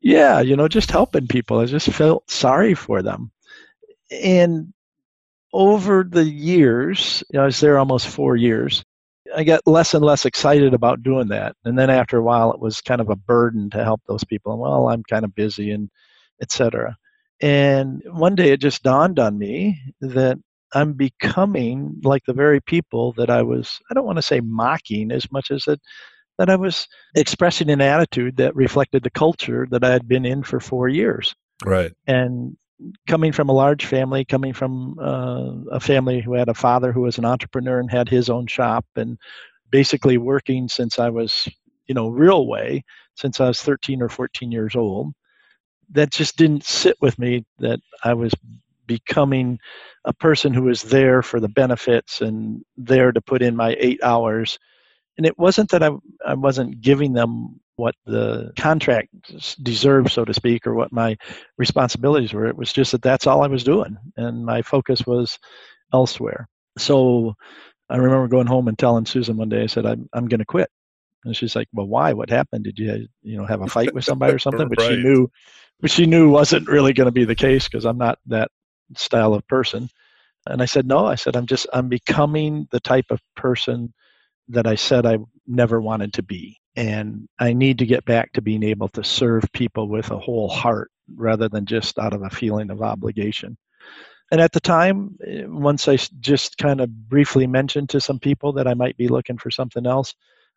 Yeah, 0.00 0.40
you 0.40 0.56
know, 0.56 0.66
just 0.66 0.90
helping 0.90 1.26
people. 1.26 1.58
I 1.58 1.66
just 1.66 1.90
felt 1.90 2.30
sorry 2.30 2.74
for 2.74 3.02
them. 3.02 3.30
And 4.10 4.72
over 5.52 6.04
the 6.08 6.24
years, 6.24 7.22
you 7.30 7.36
know, 7.36 7.42
I 7.42 7.46
was 7.46 7.60
there 7.60 7.78
almost 7.78 8.08
four 8.08 8.34
years, 8.34 8.82
I 9.34 9.44
got 9.44 9.66
less 9.66 9.94
and 9.94 10.04
less 10.04 10.24
excited 10.24 10.74
about 10.74 11.02
doing 11.02 11.28
that. 11.28 11.56
And 11.64 11.78
then 11.78 11.90
after 11.90 12.18
a 12.18 12.22
while, 12.22 12.52
it 12.52 12.60
was 12.60 12.80
kind 12.80 13.00
of 13.00 13.10
a 13.10 13.16
burden 13.16 13.70
to 13.70 13.84
help 13.84 14.00
those 14.06 14.24
people. 14.24 14.52
And 14.52 14.60
well, 14.60 14.88
I'm 14.88 15.02
kind 15.04 15.24
of 15.24 15.34
busy 15.34 15.70
and 15.70 15.90
etc. 16.42 16.96
And 17.40 18.02
one 18.06 18.34
day 18.34 18.52
it 18.52 18.60
just 18.60 18.82
dawned 18.82 19.18
on 19.18 19.38
me 19.38 19.80
that 20.00 20.38
I'm 20.72 20.92
becoming 20.92 22.00
like 22.04 22.24
the 22.26 22.32
very 22.32 22.60
people 22.60 23.12
that 23.14 23.30
I 23.30 23.42
was, 23.42 23.78
I 23.90 23.94
don't 23.94 24.06
want 24.06 24.18
to 24.18 24.22
say 24.22 24.40
mocking 24.40 25.10
as 25.10 25.30
much 25.32 25.50
as 25.50 25.64
that, 25.64 25.80
that 26.38 26.50
I 26.50 26.56
was 26.56 26.86
expressing 27.14 27.70
an 27.70 27.80
attitude 27.80 28.36
that 28.36 28.54
reflected 28.54 29.02
the 29.02 29.10
culture 29.10 29.66
that 29.70 29.84
I 29.84 29.90
had 29.90 30.06
been 30.08 30.24
in 30.24 30.42
for 30.42 30.60
four 30.60 30.88
years. 30.88 31.34
Right. 31.64 31.92
And 32.06 32.56
coming 33.06 33.32
from 33.32 33.48
a 33.48 33.54
large 33.54 33.86
family, 33.86 34.24
coming 34.24 34.52
from 34.52 34.98
uh, 34.98 35.76
a 35.76 35.80
family 35.80 36.20
who 36.20 36.34
had 36.34 36.48
a 36.48 36.54
father 36.54 36.92
who 36.92 37.02
was 37.02 37.18
an 37.18 37.24
entrepreneur 37.24 37.78
and 37.80 37.90
had 37.90 38.08
his 38.08 38.30
own 38.30 38.46
shop, 38.46 38.84
and 38.96 39.18
basically 39.70 40.18
working 40.18 40.68
since 40.68 40.98
I 40.98 41.08
was, 41.08 41.48
you 41.86 41.94
know, 41.94 42.08
real 42.08 42.46
way, 42.46 42.84
since 43.14 43.40
I 43.40 43.48
was 43.48 43.62
13 43.62 44.02
or 44.02 44.08
14 44.08 44.50
years 44.50 44.74
old 44.74 45.12
that 45.92 46.10
just 46.10 46.36
didn't 46.36 46.64
sit 46.64 46.96
with 47.00 47.18
me 47.18 47.44
that 47.58 47.80
I 48.04 48.14
was 48.14 48.32
becoming 48.86 49.58
a 50.04 50.12
person 50.12 50.54
who 50.54 50.62
was 50.62 50.82
there 50.82 51.22
for 51.22 51.40
the 51.40 51.48
benefits 51.48 52.20
and 52.20 52.64
there 52.76 53.12
to 53.12 53.20
put 53.20 53.42
in 53.42 53.56
my 53.56 53.76
eight 53.78 54.02
hours. 54.02 54.58
And 55.16 55.26
it 55.26 55.38
wasn't 55.38 55.70
that 55.70 55.82
I, 55.82 55.90
I 56.26 56.34
wasn't 56.34 56.80
giving 56.80 57.12
them 57.12 57.60
what 57.80 57.94
the 58.06 58.52
contract 58.58 59.08
deserved, 59.62 60.10
so 60.12 60.24
to 60.24 60.34
speak, 60.34 60.66
or 60.66 60.74
what 60.74 60.92
my 60.92 61.16
responsibilities 61.58 62.32
were. 62.32 62.46
It 62.46 62.56
was 62.56 62.72
just 62.72 62.92
that 62.92 63.02
that's 63.02 63.26
all 63.26 63.42
I 63.42 63.48
was 63.48 63.64
doing, 63.64 63.96
and 64.16 64.44
my 64.44 64.62
focus 64.62 65.06
was 65.06 65.38
elsewhere. 65.92 66.46
So 66.78 67.34
I 67.88 67.96
remember 67.96 68.28
going 68.28 68.46
home 68.46 68.68
and 68.68 68.78
telling 68.78 69.06
Susan 69.06 69.36
one 69.36 69.48
day, 69.48 69.64
I 69.64 69.66
said, 69.66 69.86
I'm, 69.86 70.08
I'm 70.12 70.28
going 70.28 70.38
to 70.38 70.46
quit. 70.46 70.68
And 71.24 71.36
she's 71.36 71.56
like, 71.56 71.68
"Well, 71.72 71.86
why? 71.86 72.12
What 72.12 72.30
happened? 72.30 72.64
Did 72.64 72.78
you, 72.78 73.06
you 73.22 73.36
know, 73.36 73.44
have 73.44 73.60
a 73.60 73.66
fight 73.66 73.92
with 73.94 74.04
somebody 74.04 74.32
or 74.32 74.38
something?" 74.38 74.68
But 74.68 74.80
right. 74.80 74.90
she 74.90 75.02
knew, 75.02 75.28
but 75.80 75.90
she 75.90 76.06
knew 76.06 76.30
wasn't 76.30 76.68
really 76.68 76.92
going 76.94 77.08
to 77.08 77.12
be 77.12 77.24
the 77.24 77.34
case 77.34 77.68
because 77.68 77.84
I'm 77.84 77.98
not 77.98 78.18
that 78.26 78.50
style 78.96 79.34
of 79.34 79.46
person. 79.46 79.90
And 80.46 80.62
I 80.62 80.64
said, 80.64 80.86
"No." 80.86 81.04
I 81.04 81.16
said, 81.16 81.36
"I'm 81.36 81.44
just, 81.46 81.66
I'm 81.74 81.88
becoming 81.88 82.68
the 82.70 82.80
type 82.80 83.04
of 83.10 83.20
person 83.36 83.92
that 84.48 84.66
I 84.66 84.74
said 84.74 85.04
I 85.04 85.18
never 85.46 85.80
wanted 85.80 86.14
to 86.14 86.22
be, 86.22 86.56
and 86.80 87.28
I 87.38 87.52
need 87.52 87.78
to 87.78 87.86
get 87.86 88.04
back 88.04 88.32
to 88.32 88.42
being 88.42 88.62
able 88.62 88.88
to 88.90 89.04
serve 89.04 89.44
people 89.52 89.88
with 89.88 90.10
a 90.10 90.18
whole 90.18 90.48
heart 90.48 90.90
rather 91.16 91.48
than 91.48 91.66
just 91.66 91.98
out 91.98 92.14
of 92.14 92.22
a 92.22 92.30
feeling 92.30 92.70
of 92.70 92.82
obligation." 92.82 93.56
And 94.32 94.40
at 94.40 94.52
the 94.52 94.60
time, 94.60 95.16
eh, 95.26 95.44
once 95.46 95.88
I 95.88 95.96
just 96.20 96.56
kind 96.58 96.80
of 96.80 96.88
briefly 97.08 97.46
mentioned 97.46 97.90
to 97.90 98.00
some 98.00 98.18
people 98.18 98.52
that 98.54 98.68
I 98.68 98.74
might 98.74 98.96
be 98.96 99.08
looking 99.08 99.38
for 99.38 99.50
something 99.50 99.86
else, 99.86 100.14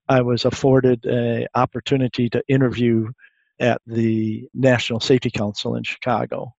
I 0.09 0.21
was 0.21 0.45
afforded 0.45 1.05
an 1.05 1.47
opportunity 1.55 2.29
to 2.29 2.43
interview 2.47 3.09
at 3.59 3.81
the 3.87 4.47
National 4.53 4.99
Safety 4.99 5.31
Council 5.31 5.75
in 5.75 5.83
Chicago 5.83 6.53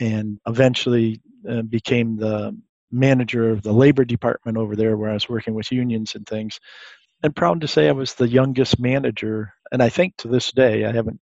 and 0.00 0.38
eventually 0.46 1.20
uh, 1.48 1.62
became 1.62 2.16
the 2.16 2.56
manager 2.90 3.50
of 3.50 3.62
the 3.62 3.72
labor 3.72 4.04
department 4.04 4.56
over 4.56 4.76
there 4.76 4.96
where 4.96 5.10
I 5.10 5.14
was 5.14 5.28
working 5.28 5.54
with 5.54 5.72
unions 5.72 6.14
and 6.14 6.26
things. 6.26 6.60
And 7.24 7.34
proud 7.34 7.62
to 7.62 7.68
say 7.68 7.88
I 7.88 7.92
was 7.92 8.14
the 8.14 8.28
youngest 8.28 8.78
manager. 8.78 9.54
And 9.72 9.82
I 9.82 9.88
think 9.88 10.14
to 10.18 10.28
this 10.28 10.52
day, 10.52 10.84
I 10.84 10.92
haven't 10.92 11.20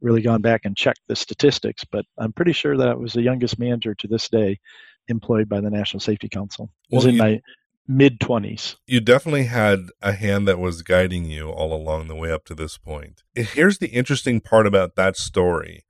really 0.00 0.22
gone 0.22 0.42
back 0.42 0.60
and 0.64 0.76
checked 0.76 1.00
the 1.08 1.16
statistics, 1.16 1.84
but 1.84 2.06
I'm 2.16 2.32
pretty 2.32 2.52
sure 2.52 2.76
that 2.76 2.88
I 2.88 2.94
was 2.94 3.14
the 3.14 3.22
youngest 3.22 3.58
manager 3.58 3.96
to 3.96 4.06
this 4.06 4.28
day 4.28 4.60
employed 5.08 5.48
by 5.48 5.60
the 5.60 5.68
National 5.68 5.98
Safety 5.98 6.28
Council. 6.28 6.70
It 6.88 6.94
was 6.94 7.04
well, 7.04 7.08
in 7.08 7.14
you, 7.16 7.22
my 7.22 7.40
mid 7.88 8.20
20s. 8.20 8.76
You 8.86 9.00
definitely 9.00 9.46
had 9.46 9.86
a 10.00 10.12
hand 10.12 10.46
that 10.46 10.60
was 10.60 10.82
guiding 10.82 11.24
you 11.24 11.50
all 11.50 11.72
along 11.72 12.06
the 12.06 12.14
way 12.14 12.30
up 12.30 12.44
to 12.44 12.54
this 12.54 12.78
point. 12.78 13.24
Eh, 13.34 13.42
here's 13.42 13.78
the 13.78 13.88
interesting 13.88 14.40
part 14.40 14.68
about 14.68 14.94
that 14.94 15.16
story 15.16 15.84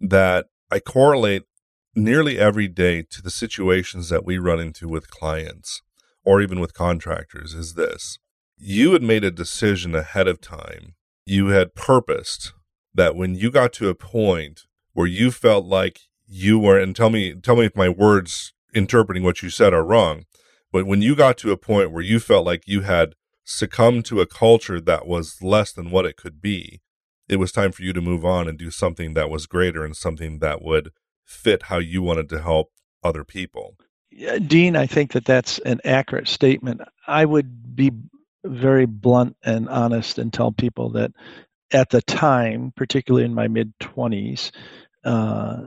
that 0.00 0.46
I 0.70 0.80
correlate 0.80 1.42
nearly 1.94 2.38
every 2.38 2.66
day 2.66 3.02
to 3.10 3.20
the 3.20 3.30
situations 3.30 4.08
that 4.08 4.24
we 4.24 4.38
run 4.38 4.58
into 4.58 4.88
with 4.88 5.10
clients 5.10 5.82
or 6.24 6.40
even 6.40 6.60
with 6.60 6.72
contractors 6.72 7.52
is 7.52 7.74
this. 7.74 8.18
You 8.64 8.92
had 8.92 9.02
made 9.02 9.24
a 9.24 9.30
decision 9.30 9.94
ahead 9.94 10.28
of 10.28 10.40
time. 10.40 10.94
You 11.26 11.48
had 11.48 11.74
purposed 11.74 12.52
that 12.94 13.16
when 13.16 13.34
you 13.34 13.50
got 13.50 13.72
to 13.74 13.88
a 13.88 13.94
point 13.94 14.62
where 14.92 15.06
you 15.06 15.30
felt 15.30 15.64
like 15.64 16.02
you 16.26 16.58
were 16.58 16.78
and 16.78 16.94
tell 16.94 17.10
me 17.10 17.34
tell 17.34 17.56
me 17.56 17.64
if 17.64 17.76
my 17.76 17.88
words 17.88 18.52
interpreting 18.74 19.22
what 19.22 19.42
you 19.42 19.50
said 19.50 19.74
are 19.74 19.84
wrong 19.84 20.24
but 20.72 20.86
when 20.86 21.02
you 21.02 21.14
got 21.14 21.36
to 21.38 21.52
a 21.52 21.56
point 21.56 21.92
where 21.92 22.02
you 22.02 22.18
felt 22.18 22.46
like 22.46 22.66
you 22.66 22.80
had 22.80 23.14
succumbed 23.44 24.06
to 24.06 24.20
a 24.20 24.26
culture 24.26 24.80
that 24.80 25.06
was 25.06 25.42
less 25.42 25.72
than 25.72 25.90
what 25.90 26.06
it 26.06 26.16
could 26.16 26.40
be, 26.40 26.80
it 27.28 27.36
was 27.36 27.52
time 27.52 27.72
for 27.72 27.82
you 27.82 27.92
to 27.92 28.00
move 28.00 28.24
on 28.24 28.48
and 28.48 28.58
do 28.58 28.70
something 28.70 29.12
that 29.14 29.28
was 29.28 29.46
greater 29.46 29.84
and 29.84 29.96
something 29.96 30.38
that 30.38 30.62
would 30.62 30.90
fit 31.24 31.64
how 31.64 31.78
you 31.78 32.02
wanted 32.02 32.28
to 32.30 32.40
help 32.40 32.72
other 33.04 33.22
people. 33.22 33.76
Dean, 34.46 34.76
I 34.76 34.86
think 34.86 35.12
that 35.12 35.24
that's 35.24 35.58
an 35.60 35.80
accurate 35.84 36.28
statement. 36.28 36.80
I 37.06 37.24
would 37.24 37.74
be 37.76 37.92
very 38.44 38.86
blunt 38.86 39.36
and 39.44 39.68
honest 39.68 40.18
and 40.18 40.32
tell 40.32 40.52
people 40.52 40.90
that 40.90 41.12
at 41.72 41.90
the 41.90 42.02
time, 42.02 42.72
particularly 42.76 43.24
in 43.24 43.34
my 43.34 43.48
mid 43.48 43.72
20s, 43.78 44.50
uh, 45.04 45.62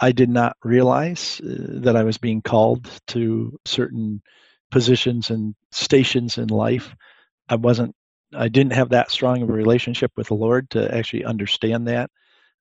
I 0.00 0.12
did 0.12 0.30
not 0.30 0.56
realize 0.64 1.40
uh, 1.40 1.80
that 1.82 1.96
I 1.96 2.02
was 2.02 2.18
being 2.18 2.42
called 2.42 2.90
to 3.08 3.58
certain 3.64 4.22
positions 4.70 5.30
and 5.30 5.54
stations 5.70 6.38
in 6.38 6.48
life. 6.48 6.94
I 7.48 7.56
wasn't 7.56 7.94
I 8.34 8.48
didn't 8.48 8.72
have 8.72 8.90
that 8.90 9.10
strong 9.10 9.42
of 9.42 9.50
a 9.50 9.52
relationship 9.52 10.12
with 10.16 10.28
the 10.28 10.34
Lord 10.34 10.70
to 10.70 10.94
actually 10.94 11.24
understand 11.24 11.88
that. 11.88 12.10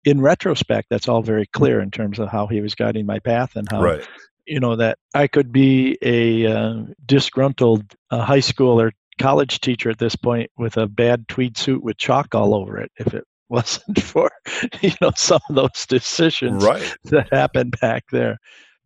In 0.04 0.20
retrospect, 0.20 0.88
that's 0.90 1.08
all 1.08 1.22
very 1.22 1.46
clear 1.46 1.80
in 1.80 1.92
terms 1.92 2.20
of 2.20 2.30
how 2.30 2.48
He 2.48 2.62
was 2.62 2.76
guiding 2.76 3.06
my 3.06 3.20
path 3.20 3.56
and 3.56 3.68
how, 3.70 3.82
right. 3.82 4.06
you 4.46 4.60
know, 4.60 4.76
that 4.76 4.98
I 5.14 5.28
could 5.28 5.52
be 5.52 5.98
a 6.02 6.46
uh, 6.48 6.84
disgruntled 7.06 7.86
uh, 8.10 8.24
high 8.24 8.40
school 8.40 8.82
or 8.82 8.92
college 9.22 9.60
teacher 9.62 9.90
at 9.90 10.00
this 10.00 10.16
point 10.16 10.50
with 10.58 10.78
a 10.78 10.88
bad 10.88 11.28
tweed 11.28 11.58
suit 11.58 11.84
with 11.84 11.98
chalk 11.98 12.34
all 12.36 12.54
over 12.54 12.78
it 12.78 12.92
if 12.98 13.14
it 13.14 13.24
wasn't 13.50 14.02
for, 14.02 14.32
you 14.82 14.92
know, 15.02 15.12
some 15.16 15.42
of 15.50 15.56
those 15.56 15.86
decisions 15.88 16.64
right. 16.64 16.96
that 17.06 17.32
happened 17.32 17.76
back 17.82 18.04
there. 18.12 18.38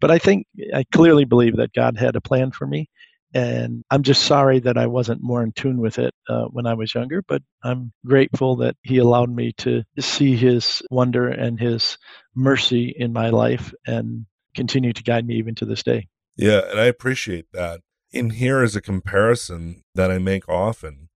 But 0.02 0.12
I 0.12 0.18
think 0.18 0.48
I 0.74 0.84
clearly 0.92 1.26
believe 1.26 1.58
that 1.58 1.74
God 1.74 1.98
had 1.98 2.16
a 2.16 2.22
plan 2.22 2.52
for 2.52 2.66
me 2.68 2.90
and 3.36 3.84
I'm 3.92 4.02
just 4.02 4.24
sorry 4.24 4.60
that 4.60 4.78
I 4.78 4.88
wasn't 4.88 5.22
more 5.22 5.44
in 5.44 5.52
tune 5.52 5.82
with 5.82 6.00
it 6.00 6.14
uh, 6.30 6.46
when 6.46 6.66
I 6.66 6.74
was 6.74 6.96
younger, 6.96 7.22
but 7.22 7.42
I'm 7.66 7.92
grateful 8.06 8.56
that 8.58 8.78
He 8.84 8.98
allowed 8.98 9.30
me 9.30 9.52
to 9.58 9.84
see 10.00 10.38
His 10.38 10.82
wonder 10.90 11.28
and 11.28 11.60
His 11.60 11.98
mercy 12.34 12.96
in 12.98 13.12
my 13.12 13.30
life 13.30 13.74
and 13.86 14.26
continue 14.56 14.94
to 14.94 15.04
guide 15.04 15.28
me 15.28 15.36
even 15.36 15.54
to 15.56 15.66
this 15.66 15.84
day. 15.84 16.08
Yeah, 16.38 16.62
and 16.70 16.80
I 16.80 16.86
appreciate 16.86 17.48
that. 17.52 17.82
In 18.12 18.32
here 18.32 18.64
is 18.64 18.76
a 18.76 18.82
comparison 18.82 19.84
that 19.94 20.12
I 20.12 20.18
make 20.18 20.48
often. 20.48 21.10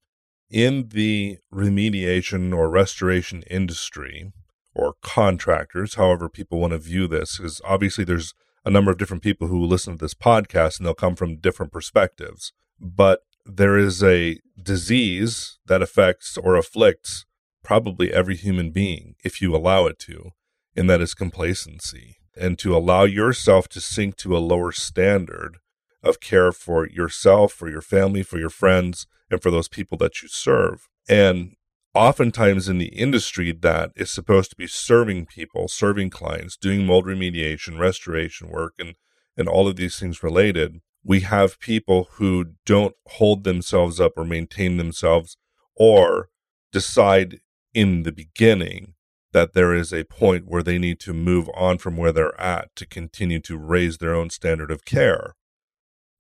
In 0.50 0.90
the 0.90 1.38
remediation 1.54 2.54
or 2.56 2.70
restoration 2.70 3.44
industry, 3.44 4.34
or 4.74 4.96
contractors, 5.02 5.96
however 5.96 6.30
people 6.30 6.60
want 6.60 6.72
to 6.72 6.80
view 6.80 7.08
this, 7.08 7.40
is 7.40 7.62
obviously 7.66 8.04
there's 8.04 8.34
a 8.66 8.70
number 8.70 8.92
of 8.92 8.98
different 8.98 9.24
people 9.24 9.48
who 9.48 9.64
listen 9.66 9.94
to 9.94 10.06
this 10.06 10.14
podcast 10.14 10.78
and 10.78 10.86
they'll 10.86 10.94
come 10.94 11.16
from 11.16 11.38
different 11.38 11.72
perspectives. 11.72 12.54
But 12.80 13.22
there 13.46 13.78
is 13.78 14.04
a 14.04 14.40
disease 14.62 15.60
that 15.66 15.82
affects 15.82 16.38
or 16.38 16.56
afflicts 16.56 17.26
probably 17.64 18.14
every 18.14 18.36
human 18.36 18.72
being 18.72 19.16
if 19.24 19.42
you 19.42 19.56
allow 19.56 19.86
it 19.86 20.00
to, 20.00 20.32
and 20.76 20.90
that 20.90 21.02
is 21.02 21.14
complacency. 21.14 22.18
And 22.36 22.58
to 22.60 22.76
allow 22.76 23.04
yourself 23.04 23.68
to 23.70 23.82
sink 23.82 24.16
to 24.18 24.38
a 24.38 24.40
lower 24.40 24.72
standard 24.72 25.58
of 26.04 26.20
care 26.20 26.52
for 26.52 26.88
yourself, 26.88 27.54
for 27.54 27.70
your 27.70 27.82
family, 27.82 28.24
for 28.24 28.38
your 28.38 28.50
friends, 28.50 29.08
and 29.30 29.42
for 29.42 29.52
those 29.52 29.68
people 29.68 29.98
that 29.98 30.22
you 30.22 30.28
serve. 30.28 30.88
And 31.08 31.56
oftentimes 31.94 32.70
in 32.70 32.78
the 32.78 32.88
industry 32.88 33.52
that 33.52 33.92
is 33.96 34.10
supposed 34.10 34.52
to 34.52 34.56
be 34.56 34.68
serving 34.68 35.26
people, 35.26 35.68
serving 35.68 36.10
clients, 36.10 36.56
doing 36.56 36.86
mold 36.86 37.06
remediation, 37.06 37.80
restoration 37.80 38.50
work, 38.50 38.74
and, 38.80 38.96
and 39.38 39.48
all 39.48 39.68
of 39.68 39.76
these 39.76 40.00
things 40.00 40.24
related, 40.24 40.82
we 41.04 41.22
have 41.22 41.60
people 41.60 42.10
who 42.14 42.54
don't 42.66 42.96
hold 43.08 43.44
themselves 43.44 44.00
up 44.00 44.14
or 44.18 44.26
maintain 44.26 44.78
themselves 44.78 45.38
or 45.76 46.30
decide 46.72 47.40
in 47.74 48.04
the 48.04 48.12
beginning 48.12 48.94
that 49.32 49.54
there 49.54 49.74
is 49.74 49.94
a 49.94 50.04
point 50.06 50.48
where 50.48 50.64
they 50.64 50.78
need 50.78 51.00
to 51.00 51.14
move 51.14 51.50
on 51.56 51.78
from 51.78 51.96
where 51.96 52.12
they're 52.12 52.40
at 52.40 52.76
to 52.76 52.86
continue 52.86 53.40
to 53.40 53.58
raise 53.58 53.98
their 53.98 54.16
own 54.16 54.30
standard 54.30 54.72
of 54.72 54.86
care. 54.86 55.36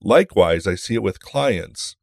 Likewise, 0.01 0.65
I 0.65 0.75
see 0.75 0.95
it 0.95 1.03
with 1.03 1.21
clients 1.21 1.95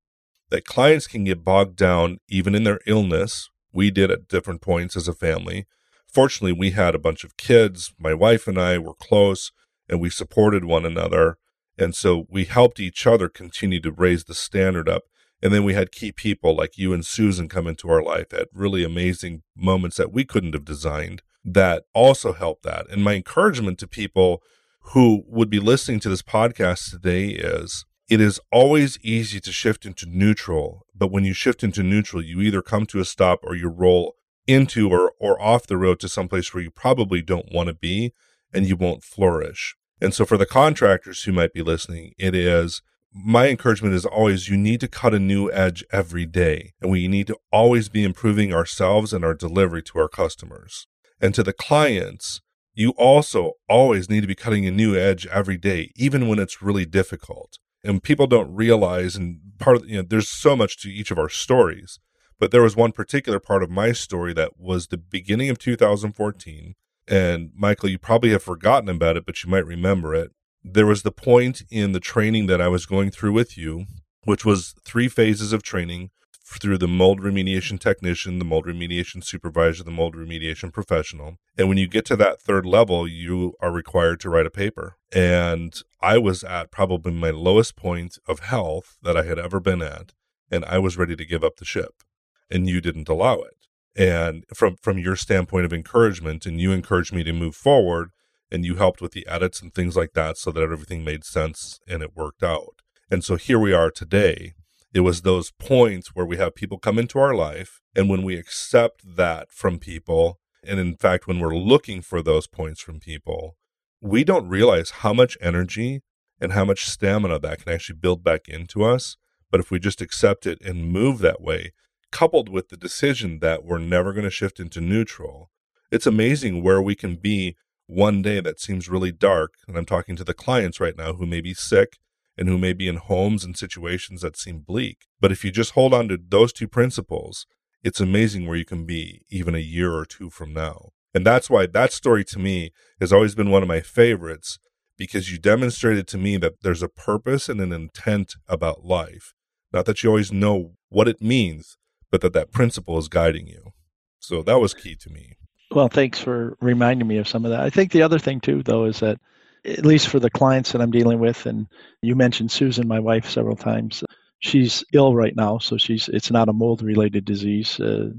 that 0.50 0.64
clients 0.64 1.06
can 1.06 1.24
get 1.24 1.44
bogged 1.44 1.76
down 1.76 2.18
even 2.28 2.54
in 2.54 2.64
their 2.64 2.80
illness 2.86 3.50
we 3.72 3.90
did 3.90 4.10
at 4.10 4.28
different 4.28 4.62
points 4.62 4.96
as 4.96 5.08
a 5.08 5.12
family. 5.12 5.66
Fortunately, 6.06 6.52
we 6.52 6.70
had 6.70 6.94
a 6.94 7.00
bunch 7.00 7.24
of 7.24 7.36
kids. 7.36 7.92
My 7.98 8.14
wife 8.14 8.46
and 8.46 8.58
I 8.58 8.78
were 8.78 8.94
close 8.94 9.52
and 9.88 10.00
we 10.00 10.08
supported 10.08 10.64
one 10.64 10.86
another. 10.86 11.36
And 11.78 11.94
so 11.94 12.26
we 12.30 12.44
helped 12.44 12.80
each 12.80 13.06
other 13.06 13.28
continue 13.28 13.80
to 13.80 13.92
raise 13.92 14.24
the 14.24 14.34
standard 14.34 14.88
up. 14.88 15.02
And 15.42 15.52
then 15.52 15.64
we 15.64 15.74
had 15.74 15.92
key 15.92 16.12
people 16.12 16.56
like 16.56 16.78
you 16.78 16.94
and 16.94 17.04
Susan 17.04 17.48
come 17.48 17.66
into 17.66 17.90
our 17.90 18.02
life 18.02 18.32
at 18.32 18.48
really 18.52 18.82
amazing 18.82 19.42
moments 19.54 19.96
that 19.98 20.12
we 20.12 20.24
couldn't 20.24 20.54
have 20.54 20.64
designed 20.64 21.22
that 21.44 21.84
also 21.94 22.32
helped 22.32 22.64
that. 22.64 22.88
And 22.90 23.04
my 23.04 23.14
encouragement 23.14 23.78
to 23.78 23.86
people 23.86 24.42
who 24.90 25.24
would 25.26 25.50
be 25.50 25.58
listening 25.58 26.00
to 26.00 26.08
this 26.08 26.22
podcast 26.22 26.90
today 26.90 27.28
is 27.28 27.84
it 28.08 28.20
is 28.20 28.40
always 28.52 28.98
easy 29.00 29.40
to 29.40 29.50
shift 29.50 29.84
into 29.84 30.06
neutral, 30.06 30.86
but 30.94 31.10
when 31.10 31.24
you 31.24 31.32
shift 31.32 31.64
into 31.64 31.82
neutral, 31.82 32.22
you 32.22 32.40
either 32.40 32.62
come 32.62 32.86
to 32.86 33.00
a 33.00 33.04
stop 33.04 33.40
or 33.42 33.56
you 33.56 33.68
roll 33.68 34.14
into 34.46 34.88
or, 34.88 35.12
or 35.18 35.42
off 35.42 35.66
the 35.66 35.76
road 35.76 35.98
to 36.00 36.08
someplace 36.08 36.54
where 36.54 36.62
you 36.62 36.70
probably 36.70 37.20
don't 37.20 37.52
want 37.52 37.66
to 37.66 37.74
be 37.74 38.12
and 38.54 38.66
you 38.66 38.76
won't 38.76 39.02
flourish. 39.02 39.74
And 40.00 40.14
so 40.14 40.24
for 40.24 40.36
the 40.36 40.46
contractors 40.46 41.24
who 41.24 41.32
might 41.32 41.52
be 41.52 41.62
listening, 41.62 42.12
it 42.16 42.34
is 42.34 42.80
my 43.12 43.48
encouragement 43.48 43.94
is 43.94 44.04
always 44.04 44.48
you 44.48 44.56
need 44.56 44.78
to 44.80 44.88
cut 44.88 45.14
a 45.14 45.18
new 45.18 45.50
edge 45.50 45.82
every 45.90 46.26
day 46.26 46.74
and 46.80 46.90
we 46.90 47.08
need 47.08 47.26
to 47.26 47.38
always 47.50 47.88
be 47.88 48.04
improving 48.04 48.52
ourselves 48.52 49.12
and 49.12 49.24
our 49.24 49.34
delivery 49.34 49.82
to 49.82 49.98
our 49.98 50.08
customers. 50.08 50.86
And 51.20 51.34
to 51.34 51.42
the 51.42 51.54
clients, 51.54 52.40
you 52.76 52.90
also 52.90 53.54
always 53.68 54.10
need 54.10 54.20
to 54.20 54.26
be 54.26 54.34
cutting 54.34 54.66
a 54.66 54.70
new 54.70 54.94
edge 54.94 55.26
every 55.28 55.56
day, 55.56 55.90
even 55.96 56.28
when 56.28 56.38
it's 56.38 56.60
really 56.62 56.84
difficult. 56.84 57.58
And 57.82 58.02
people 58.02 58.26
don't 58.26 58.54
realize, 58.54 59.16
and 59.16 59.40
part 59.58 59.76
of, 59.76 59.88
you 59.88 59.96
know, 59.96 60.02
there's 60.02 60.28
so 60.28 60.54
much 60.54 60.76
to 60.82 60.90
each 60.90 61.10
of 61.10 61.18
our 61.18 61.30
stories, 61.30 61.98
but 62.38 62.50
there 62.50 62.62
was 62.62 62.76
one 62.76 62.92
particular 62.92 63.40
part 63.40 63.62
of 63.62 63.70
my 63.70 63.92
story 63.92 64.34
that 64.34 64.58
was 64.58 64.88
the 64.88 64.98
beginning 64.98 65.48
of 65.48 65.58
2014. 65.58 66.74
And 67.08 67.50
Michael, 67.56 67.88
you 67.88 67.98
probably 67.98 68.30
have 68.30 68.42
forgotten 68.42 68.90
about 68.90 69.16
it, 69.16 69.24
but 69.24 69.42
you 69.42 69.48
might 69.48 69.64
remember 69.64 70.14
it. 70.14 70.32
There 70.62 70.86
was 70.86 71.02
the 71.02 71.12
point 71.12 71.62
in 71.70 71.92
the 71.92 72.00
training 72.00 72.46
that 72.48 72.60
I 72.60 72.68
was 72.68 72.84
going 72.84 73.10
through 73.10 73.32
with 73.32 73.56
you, 73.56 73.86
which 74.24 74.44
was 74.44 74.74
three 74.84 75.08
phases 75.08 75.54
of 75.54 75.62
training 75.62 76.10
through 76.46 76.78
the 76.78 76.88
mold 76.88 77.20
remediation 77.20 77.78
technician, 77.78 78.38
the 78.38 78.44
mold 78.44 78.66
remediation 78.66 79.22
supervisor, 79.22 79.82
the 79.82 79.90
mold 79.90 80.14
remediation 80.14 80.72
professional. 80.72 81.36
And 81.58 81.68
when 81.68 81.76
you 81.76 81.88
get 81.88 82.04
to 82.06 82.16
that 82.16 82.40
third 82.40 82.64
level, 82.64 83.08
you 83.08 83.54
are 83.60 83.72
required 83.72 84.20
to 84.20 84.30
write 84.30 84.46
a 84.46 84.50
paper. 84.50 84.96
And 85.12 85.74
I 86.00 86.18
was 86.18 86.44
at 86.44 86.70
probably 86.70 87.12
my 87.12 87.30
lowest 87.30 87.76
point 87.76 88.18
of 88.28 88.40
health 88.40 88.96
that 89.02 89.16
I 89.16 89.24
had 89.24 89.38
ever 89.38 89.58
been 89.58 89.82
at. 89.82 90.12
And 90.50 90.64
I 90.64 90.78
was 90.78 90.96
ready 90.96 91.16
to 91.16 91.26
give 91.26 91.42
up 91.42 91.56
the 91.56 91.64
ship. 91.64 92.02
And 92.48 92.68
you 92.68 92.80
didn't 92.80 93.08
allow 93.08 93.40
it. 93.40 93.66
And 93.96 94.44
from, 94.54 94.76
from 94.76 94.98
your 94.98 95.16
standpoint 95.16 95.64
of 95.64 95.72
encouragement, 95.72 96.46
and 96.46 96.60
you 96.60 96.70
encouraged 96.70 97.12
me 97.12 97.24
to 97.24 97.32
move 97.32 97.56
forward, 97.56 98.10
and 98.52 98.64
you 98.64 98.76
helped 98.76 99.00
with 99.00 99.12
the 99.12 99.26
edits 99.26 99.60
and 99.60 99.74
things 99.74 99.96
like 99.96 100.12
that 100.12 100.38
so 100.38 100.52
that 100.52 100.62
everything 100.62 101.02
made 101.02 101.24
sense 101.24 101.80
and 101.88 102.02
it 102.02 102.14
worked 102.14 102.44
out. 102.44 102.82
And 103.10 103.24
so 103.24 103.34
here 103.34 103.58
we 103.58 103.72
are 103.72 103.90
today 103.90 104.54
it 104.96 105.00
was 105.00 105.20
those 105.20 105.50
points 105.50 106.14
where 106.14 106.24
we 106.24 106.38
have 106.38 106.54
people 106.54 106.78
come 106.78 106.98
into 106.98 107.18
our 107.18 107.34
life. 107.34 107.82
And 107.94 108.08
when 108.08 108.22
we 108.22 108.36
accept 108.36 109.02
that 109.16 109.52
from 109.52 109.78
people, 109.78 110.38
and 110.66 110.80
in 110.80 110.96
fact, 110.96 111.26
when 111.26 111.38
we're 111.38 111.54
looking 111.54 112.00
for 112.00 112.22
those 112.22 112.46
points 112.46 112.80
from 112.80 112.98
people, 112.98 113.58
we 114.00 114.24
don't 114.24 114.48
realize 114.48 115.02
how 115.02 115.12
much 115.12 115.36
energy 115.42 116.00
and 116.40 116.52
how 116.52 116.64
much 116.64 116.86
stamina 116.86 117.38
that 117.40 117.62
can 117.62 117.74
actually 117.74 117.98
build 117.98 118.24
back 118.24 118.48
into 118.48 118.84
us. 118.84 119.18
But 119.50 119.60
if 119.60 119.70
we 119.70 119.78
just 119.78 120.00
accept 120.00 120.46
it 120.46 120.62
and 120.64 120.90
move 120.90 121.18
that 121.18 121.42
way, 121.42 121.74
coupled 122.10 122.48
with 122.48 122.70
the 122.70 122.76
decision 122.78 123.40
that 123.40 123.66
we're 123.66 123.76
never 123.76 124.14
going 124.14 124.24
to 124.24 124.30
shift 124.30 124.58
into 124.58 124.80
neutral, 124.80 125.50
it's 125.92 126.06
amazing 126.06 126.62
where 126.62 126.80
we 126.80 126.94
can 126.94 127.16
be 127.16 127.54
one 127.86 128.22
day 128.22 128.40
that 128.40 128.60
seems 128.60 128.88
really 128.88 129.12
dark. 129.12 129.52
And 129.68 129.76
I'm 129.76 129.84
talking 129.84 130.16
to 130.16 130.24
the 130.24 130.32
clients 130.32 130.80
right 130.80 130.96
now 130.96 131.12
who 131.12 131.26
may 131.26 131.42
be 131.42 131.52
sick 131.52 131.98
and 132.36 132.48
who 132.48 132.58
may 132.58 132.72
be 132.72 132.88
in 132.88 132.96
homes 132.96 133.44
and 133.44 133.56
situations 133.56 134.20
that 134.20 134.36
seem 134.36 134.60
bleak. 134.60 135.06
But 135.20 135.32
if 135.32 135.44
you 135.44 135.50
just 135.50 135.72
hold 135.72 135.94
on 135.94 136.08
to 136.08 136.18
those 136.18 136.52
two 136.52 136.68
principles, 136.68 137.46
it's 137.82 138.00
amazing 138.00 138.46
where 138.46 138.56
you 138.56 138.64
can 138.64 138.84
be 138.84 139.22
even 139.28 139.54
a 139.54 139.58
year 139.58 139.92
or 139.92 140.04
two 140.04 140.30
from 140.30 140.52
now. 140.52 140.90
And 141.14 141.24
that's 141.24 141.48
why 141.48 141.66
that 141.66 141.92
story 141.92 142.24
to 142.24 142.38
me 142.38 142.72
has 143.00 143.12
always 143.12 143.34
been 143.34 143.50
one 143.50 143.62
of 143.62 143.68
my 143.68 143.80
favorites 143.80 144.58
because 144.98 145.30
you 145.30 145.38
demonstrated 145.38 146.06
to 146.08 146.18
me 146.18 146.36
that 146.38 146.62
there's 146.62 146.82
a 146.82 146.88
purpose 146.88 147.48
and 147.48 147.60
an 147.60 147.72
intent 147.72 148.34
about 148.48 148.84
life. 148.84 149.34
Not 149.72 149.86
that 149.86 150.02
you 150.02 150.10
always 150.10 150.32
know 150.32 150.72
what 150.88 151.08
it 151.08 151.22
means, 151.22 151.76
but 152.10 152.20
that 152.20 152.32
that 152.32 152.52
principle 152.52 152.98
is 152.98 153.08
guiding 153.08 153.46
you. 153.46 153.72
So 154.18 154.42
that 154.42 154.58
was 154.58 154.74
key 154.74 154.94
to 154.96 155.10
me. 155.10 155.36
Well, 155.70 155.88
thanks 155.88 156.18
for 156.18 156.56
reminding 156.60 157.08
me 157.08 157.18
of 157.18 157.28
some 157.28 157.44
of 157.44 157.50
that. 157.50 157.60
I 157.60 157.70
think 157.70 157.92
the 157.92 158.02
other 158.02 158.18
thing 158.18 158.40
too, 158.40 158.62
though, 158.62 158.84
is 158.84 159.00
that 159.00 159.18
at 159.66 159.84
least 159.84 160.08
for 160.08 160.20
the 160.20 160.30
clients 160.30 160.72
that 160.72 160.80
I'm 160.80 160.90
dealing 160.90 161.18
with, 161.18 161.46
and 161.46 161.66
you 162.02 162.14
mentioned 162.14 162.50
Susan, 162.50 162.86
my 162.86 163.00
wife, 163.00 163.28
several 163.28 163.56
times. 163.56 164.04
She's 164.38 164.84
ill 164.92 165.14
right 165.14 165.34
now, 165.34 165.58
so 165.58 165.76
she's 165.76 166.08
it's 166.08 166.30
not 166.30 166.48
a 166.48 166.52
mold 166.52 166.82
related 166.82 167.24
disease, 167.24 167.80
uh, 167.80 168.10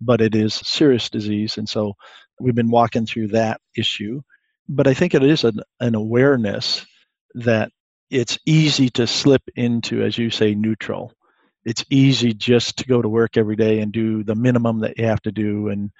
but 0.00 0.20
it 0.20 0.34
is 0.34 0.54
serious 0.54 1.08
disease, 1.08 1.58
and 1.58 1.68
so 1.68 1.94
we've 2.40 2.54
been 2.54 2.70
walking 2.70 3.06
through 3.06 3.28
that 3.28 3.60
issue. 3.76 4.20
But 4.68 4.86
I 4.86 4.94
think 4.94 5.14
it 5.14 5.22
is 5.22 5.44
an, 5.44 5.60
an 5.80 5.94
awareness 5.94 6.84
that 7.34 7.70
it's 8.10 8.38
easy 8.46 8.90
to 8.90 9.06
slip 9.06 9.42
into, 9.56 10.02
as 10.02 10.18
you 10.18 10.30
say, 10.30 10.54
neutral. 10.54 11.12
It's 11.64 11.84
easy 11.90 12.34
just 12.34 12.78
to 12.78 12.86
go 12.86 13.00
to 13.00 13.08
work 13.08 13.36
every 13.36 13.56
day 13.56 13.80
and 13.80 13.92
do 13.92 14.24
the 14.24 14.34
minimum 14.34 14.80
that 14.80 14.98
you 14.98 15.06
have 15.06 15.22
to 15.22 15.32
do, 15.32 15.68
and 15.68 15.90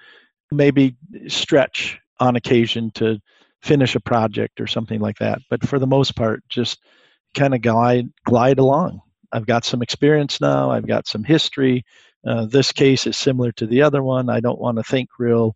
maybe 0.51 0.97
stretch 1.27 1.99
on 2.19 2.35
occasion 2.35 2.91
to 2.91 3.19
finish 3.61 3.95
a 3.95 3.99
project 3.99 4.59
or 4.59 4.67
something 4.67 4.99
like 4.99 5.17
that. 5.19 5.39
But 5.49 5.67
for 5.67 5.79
the 5.79 5.87
most 5.87 6.15
part, 6.15 6.43
just 6.49 6.79
kind 7.35 7.53
of 7.53 7.61
glide 7.61 8.09
glide 8.25 8.59
along. 8.59 9.01
I've 9.31 9.45
got 9.45 9.63
some 9.63 9.81
experience 9.81 10.41
now. 10.41 10.71
I've 10.71 10.87
got 10.87 11.07
some 11.07 11.23
history. 11.23 11.85
Uh, 12.25 12.45
this 12.45 12.71
case 12.71 13.07
is 13.07 13.17
similar 13.17 13.51
to 13.53 13.65
the 13.65 13.81
other 13.81 14.03
one. 14.03 14.29
I 14.29 14.39
don't 14.39 14.59
want 14.59 14.77
to 14.77 14.83
think 14.83 15.09
real 15.17 15.55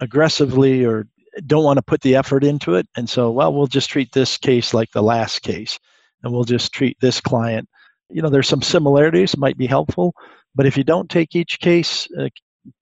aggressively 0.00 0.84
or 0.84 1.06
don't 1.46 1.64
want 1.64 1.76
to 1.76 1.82
put 1.82 2.00
the 2.00 2.16
effort 2.16 2.44
into 2.44 2.74
it. 2.74 2.86
And 2.96 3.08
so, 3.08 3.30
well, 3.30 3.52
we'll 3.52 3.66
just 3.66 3.90
treat 3.90 4.12
this 4.12 4.38
case 4.38 4.72
like 4.72 4.90
the 4.92 5.02
last 5.02 5.42
case, 5.42 5.78
and 6.22 6.32
we'll 6.32 6.44
just 6.44 6.72
treat 6.72 6.96
this 7.00 7.20
client. 7.20 7.68
You 8.10 8.22
know, 8.22 8.30
there's 8.30 8.48
some 8.48 8.62
similarities 8.62 9.36
might 9.36 9.58
be 9.58 9.66
helpful, 9.66 10.14
but 10.54 10.66
if 10.66 10.76
you 10.76 10.84
don't 10.84 11.10
take 11.10 11.36
each 11.36 11.60
case 11.60 12.08
uh, 12.18 12.28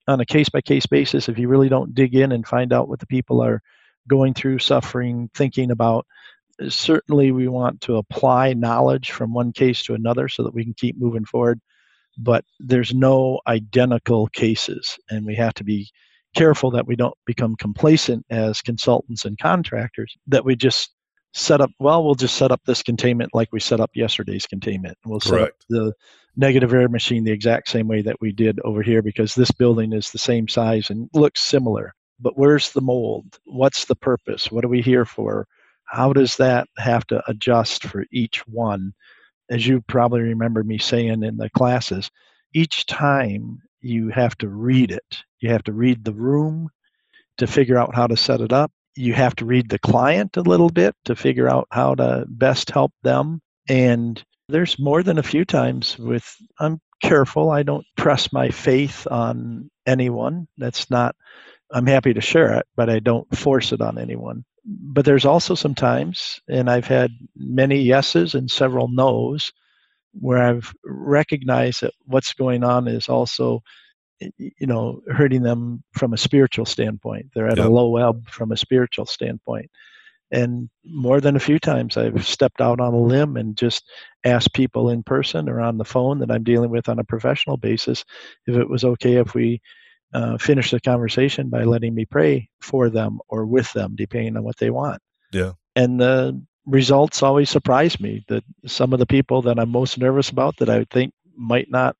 on 0.07 0.21
a 0.21 0.25
case 0.25 0.49
by 0.49 0.61
case 0.61 0.85
basis, 0.85 1.27
if 1.27 1.37
you 1.37 1.47
really 1.47 1.69
don't 1.69 1.93
dig 1.93 2.15
in 2.15 2.31
and 2.31 2.47
find 2.47 2.71
out 2.71 2.87
what 2.87 2.99
the 2.99 3.07
people 3.07 3.41
are 3.41 3.61
going 4.07 4.33
through 4.33 4.59
suffering, 4.59 5.29
thinking 5.33 5.71
about. 5.71 6.05
Uh, 6.61 6.69
certainly, 6.69 7.31
we 7.31 7.47
want 7.47 7.81
to 7.81 7.97
apply 7.97 8.53
knowledge 8.53 9.11
from 9.11 9.33
one 9.33 9.51
case 9.51 9.83
to 9.83 9.93
another 9.93 10.27
so 10.27 10.43
that 10.43 10.53
we 10.53 10.63
can 10.63 10.73
keep 10.73 10.97
moving 10.97 11.25
forward. 11.25 11.59
But 12.17 12.45
there's 12.59 12.93
no 12.93 13.39
identical 13.47 14.27
cases, 14.27 14.97
and 15.09 15.25
we 15.25 15.35
have 15.35 15.53
to 15.55 15.63
be 15.63 15.89
careful 16.35 16.71
that 16.71 16.87
we 16.87 16.95
don't 16.95 17.17
become 17.25 17.55
complacent 17.55 18.25
as 18.29 18.61
consultants 18.61 19.25
and 19.25 19.37
contractors, 19.37 20.15
that 20.27 20.45
we 20.45 20.55
just 20.55 20.91
set 21.33 21.61
up, 21.61 21.69
well, 21.79 22.03
we'll 22.03 22.15
just 22.15 22.35
set 22.35 22.51
up 22.51 22.61
this 22.65 22.81
containment 22.81 23.31
like 23.33 23.49
we 23.51 23.59
set 23.59 23.79
up 23.79 23.91
yesterday's 23.93 24.45
containment. 24.45 24.97
We'll 25.05 25.19
set 25.19 25.31
Correct. 25.31 25.49
up 25.49 25.65
the 25.69 25.93
negative 26.35 26.73
air 26.73 26.89
machine 26.89 27.23
the 27.23 27.31
exact 27.31 27.69
same 27.69 27.87
way 27.87 28.01
that 28.03 28.21
we 28.21 28.31
did 28.31 28.59
over 28.63 28.81
here 28.81 29.01
because 29.01 29.35
this 29.35 29.51
building 29.51 29.93
is 29.93 30.11
the 30.11 30.17
same 30.17 30.47
size 30.47 30.89
and 30.89 31.09
looks 31.13 31.41
similar 31.41 31.93
but 32.19 32.37
where's 32.37 32.71
the 32.71 32.81
mold? 32.81 33.39
What's 33.45 33.85
the 33.85 33.95
purpose? 33.95 34.51
What 34.51 34.65
are 34.65 34.69
we 34.69 34.81
here 34.81 35.05
for? 35.05 35.47
How 35.85 36.13
does 36.13 36.35
that 36.37 36.67
have 36.77 37.05
to 37.07 37.23
adjust 37.29 37.83
for 37.83 38.05
each 38.11 38.45
one? 38.47 38.93
As 39.49 39.65
you 39.65 39.81
probably 39.81 40.21
remember 40.21 40.63
me 40.63 40.77
saying 40.77 41.23
in 41.23 41.37
the 41.37 41.49
classes, 41.51 42.11
each 42.53 42.85
time 42.85 43.61
you 43.81 44.09
have 44.09 44.37
to 44.39 44.49
read 44.49 44.91
it. 44.91 45.23
You 45.39 45.49
have 45.51 45.63
to 45.63 45.73
read 45.73 46.03
the 46.03 46.13
room 46.13 46.69
to 47.37 47.47
figure 47.47 47.77
out 47.77 47.95
how 47.95 48.07
to 48.07 48.17
set 48.17 48.41
it 48.41 48.51
up. 48.51 48.71
You 48.95 49.13
have 49.13 49.35
to 49.37 49.45
read 49.45 49.69
the 49.69 49.79
client 49.79 50.35
a 50.37 50.41
little 50.41 50.69
bit 50.69 50.95
to 51.05 51.15
figure 51.15 51.47
out 51.47 51.67
how 51.71 51.95
to 51.95 52.25
best 52.27 52.71
help 52.71 52.91
them. 53.03 53.41
And 53.69 54.21
there's 54.49 54.79
more 54.79 55.03
than 55.03 55.19
a 55.19 55.23
few 55.23 55.45
times 55.45 55.97
with, 55.99 56.35
I'm 56.59 56.79
careful. 57.01 57.51
I 57.51 57.63
don't 57.63 57.85
press 57.95 58.33
my 58.33 58.49
faith 58.49 59.07
on 59.09 59.69
anyone. 59.85 60.47
That's 60.57 60.89
not 60.89 61.15
I'm 61.71 61.85
happy 61.85 62.13
to 62.13 62.21
share 62.21 62.53
it, 62.57 62.65
but 62.75 62.89
I 62.89 62.99
don't 62.99 63.35
force 63.35 63.71
it 63.71 63.81
on 63.81 63.97
anyone. 63.97 64.45
But 64.65 65.05
there's 65.05 65.25
also 65.25 65.55
some 65.55 65.75
times, 65.75 66.39
and 66.49 66.69
I've 66.69 66.87
had 66.87 67.11
many 67.35 67.81
yeses 67.81 68.35
and 68.35 68.49
several 68.49 68.89
nos, 68.89 69.51
where 70.19 70.39
I've 70.39 70.73
recognized 70.83 71.81
that 71.81 71.93
what's 72.05 72.33
going 72.33 72.63
on 72.63 72.87
is 72.87 73.07
also, 73.07 73.61
you 74.19 74.67
know, 74.67 75.01
hurting 75.09 75.43
them 75.43 75.83
from 75.93 76.13
a 76.13 76.17
spiritual 76.17 76.65
standpoint. 76.65 77.27
They're 77.33 77.47
at 77.47 77.57
yep. 77.57 77.67
a 77.67 77.69
low 77.69 77.97
ebb 77.97 78.29
from 78.29 78.51
a 78.51 78.57
spiritual 78.57 79.05
standpoint. 79.05 79.69
And 80.31 80.69
more 80.83 81.21
than 81.21 81.37
a 81.37 81.41
few 81.41 81.59
times, 81.59 81.95
I've 81.95 82.25
stepped 82.25 82.59
out 82.59 82.81
on 82.81 82.93
a 82.93 82.99
limb 82.99 83.37
and 83.37 83.55
just 83.55 83.89
asked 84.25 84.53
people 84.53 84.89
in 84.89 85.03
person 85.03 85.47
or 85.47 85.61
on 85.61 85.77
the 85.77 85.85
phone 85.85 86.19
that 86.19 86.31
I'm 86.31 86.43
dealing 86.43 86.69
with 86.69 86.89
on 86.89 86.99
a 86.99 87.03
professional 87.05 87.55
basis 87.55 88.03
if 88.45 88.55
it 88.55 88.69
was 88.69 88.83
okay 88.83 89.15
if 89.15 89.33
we 89.33 89.61
uh, 90.13 90.37
finish 90.37 90.71
the 90.71 90.79
conversation 90.79 91.49
by 91.49 91.63
letting 91.63 91.93
me 91.93 92.05
pray 92.05 92.49
for 92.61 92.89
them 92.89 93.19
or 93.27 93.45
with 93.45 93.71
them, 93.73 93.95
depending 93.95 94.37
on 94.37 94.43
what 94.43 94.57
they 94.57 94.69
want. 94.69 95.01
Yeah. 95.31 95.53
And 95.75 95.99
the 95.99 96.41
results 96.65 97.23
always 97.23 97.49
surprise 97.49 97.99
me 97.99 98.25
that 98.27 98.43
some 98.65 98.93
of 98.93 98.99
the 98.99 99.05
people 99.05 99.41
that 99.43 99.59
I'm 99.59 99.69
most 99.69 99.97
nervous 99.97 100.29
about 100.29 100.57
that 100.57 100.69
I 100.69 100.85
think 100.85 101.13
might 101.35 101.69
not 101.69 101.95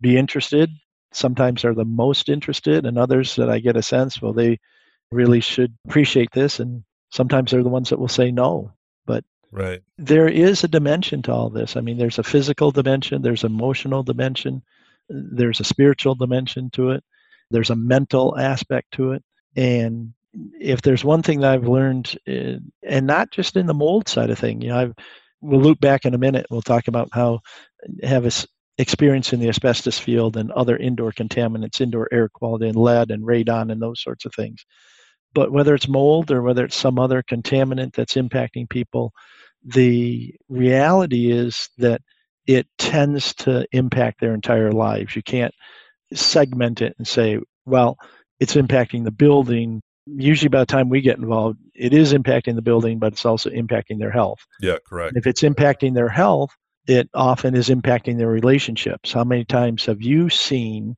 be 0.00 0.16
interested 0.16 0.70
sometimes 1.12 1.64
are 1.64 1.74
the 1.74 1.84
most 1.84 2.28
interested, 2.28 2.86
and 2.86 2.98
others 2.98 3.36
that 3.36 3.50
I 3.50 3.58
get 3.58 3.76
a 3.76 3.82
sense, 3.82 4.20
well, 4.20 4.32
they 4.32 4.58
really 5.10 5.40
should 5.40 5.76
appreciate 5.86 6.32
this. 6.32 6.58
And 6.58 6.84
sometimes 7.10 7.50
they're 7.50 7.62
the 7.62 7.68
ones 7.68 7.90
that 7.90 7.98
will 7.98 8.08
say 8.08 8.30
no. 8.30 8.72
But 9.06 9.24
right. 9.50 9.82
there 9.98 10.28
is 10.28 10.64
a 10.64 10.68
dimension 10.68 11.22
to 11.22 11.32
all 11.32 11.50
this. 11.50 11.76
I 11.76 11.80
mean, 11.80 11.98
there's 11.98 12.18
a 12.18 12.24
physical 12.24 12.70
dimension, 12.70 13.22
there's 13.22 13.44
emotional 13.44 14.02
dimension, 14.02 14.62
there's 15.08 15.60
a 15.60 15.64
spiritual 15.64 16.14
dimension 16.14 16.70
to 16.70 16.90
it 16.90 17.04
there's 17.52 17.70
a 17.70 17.76
mental 17.76 18.38
aspect 18.38 18.92
to 18.92 19.12
it. 19.12 19.22
And 19.56 20.12
if 20.58 20.82
there's 20.82 21.04
one 21.04 21.22
thing 21.22 21.40
that 21.40 21.52
I've 21.52 21.68
learned, 21.68 22.16
uh, 22.28 22.58
and 22.82 23.06
not 23.06 23.30
just 23.30 23.56
in 23.56 23.66
the 23.66 23.74
mold 23.74 24.08
side 24.08 24.30
of 24.30 24.38
thing, 24.38 24.62
you 24.62 24.68
know, 24.68 24.78
I've, 24.78 24.94
we'll 25.40 25.60
loop 25.60 25.80
back 25.80 26.04
in 26.04 26.14
a 26.14 26.18
minute. 26.18 26.46
We'll 26.50 26.62
talk 26.62 26.88
about 26.88 27.10
how 27.12 27.40
have 28.02 28.26
a 28.26 28.30
experience 28.78 29.32
in 29.32 29.40
the 29.40 29.48
asbestos 29.48 29.98
field 29.98 30.36
and 30.36 30.50
other 30.52 30.76
indoor 30.76 31.12
contaminants, 31.12 31.80
indoor 31.80 32.08
air 32.12 32.28
quality, 32.28 32.68
and 32.68 32.76
lead 32.76 33.10
and 33.10 33.22
radon 33.22 33.70
and 33.70 33.80
those 33.80 34.02
sorts 34.02 34.24
of 34.24 34.34
things. 34.34 34.64
But 35.34 35.52
whether 35.52 35.74
it's 35.74 35.88
mold 35.88 36.30
or 36.30 36.42
whether 36.42 36.64
it's 36.64 36.76
some 36.76 36.98
other 36.98 37.22
contaminant 37.22 37.94
that's 37.94 38.14
impacting 38.14 38.68
people, 38.68 39.12
the 39.64 40.34
reality 40.48 41.30
is 41.30 41.68
that 41.78 42.02
it 42.46 42.66
tends 42.78 43.34
to 43.34 43.66
impact 43.72 44.20
their 44.20 44.34
entire 44.34 44.72
lives. 44.72 45.14
You 45.14 45.22
can't 45.22 45.54
segment 46.14 46.82
it 46.82 46.94
and 46.98 47.06
say, 47.06 47.38
well, 47.66 47.96
it's 48.40 48.54
impacting 48.54 49.04
the 49.04 49.10
building. 49.10 49.80
Usually, 50.06 50.48
by 50.48 50.60
the 50.60 50.66
time 50.66 50.88
we 50.88 51.00
get 51.00 51.18
involved, 51.18 51.58
it 51.74 51.92
is 51.92 52.12
impacting 52.12 52.56
the 52.56 52.62
building, 52.62 52.98
but 52.98 53.12
it's 53.12 53.24
also 53.24 53.50
impacting 53.50 53.98
their 53.98 54.10
health. 54.10 54.40
Yeah, 54.60 54.78
correct. 54.86 55.14
And 55.14 55.18
if 55.18 55.26
it's 55.26 55.42
impacting 55.42 55.94
their 55.94 56.08
health, 56.08 56.50
it 56.86 57.08
often 57.14 57.54
is 57.54 57.68
impacting 57.68 58.18
their 58.18 58.28
relationships. 58.28 59.12
How 59.12 59.24
many 59.24 59.44
times 59.44 59.86
have 59.86 60.02
you 60.02 60.28
seen 60.28 60.96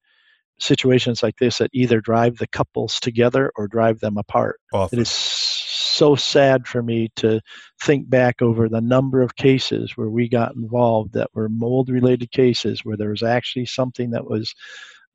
situations 0.58 1.22
like 1.22 1.36
this 1.38 1.58
that 1.58 1.70
either 1.74 2.00
drive 2.00 2.38
the 2.38 2.46
couples 2.46 2.98
together 3.00 3.52
or 3.56 3.68
drive 3.68 4.00
them 4.00 4.16
apart? 4.16 4.60
Often. 4.72 4.98
It 4.98 5.02
is 5.02 5.10
so 5.10 6.16
sad 6.16 6.66
for 6.66 6.82
me 6.82 7.10
to 7.16 7.40
think 7.82 8.08
back 8.08 8.42
over 8.42 8.68
the 8.68 8.80
number 8.80 9.20
of 9.20 9.36
cases 9.36 9.96
where 9.96 10.08
we 10.08 10.28
got 10.28 10.54
involved 10.54 11.12
that 11.12 11.28
were 11.34 11.48
mold 11.48 11.88
related 11.88 12.30
cases 12.32 12.84
where 12.84 12.96
there 12.96 13.10
was 13.10 13.22
actually 13.22 13.66
something 13.66 14.10
that 14.10 14.28
was 14.28 14.54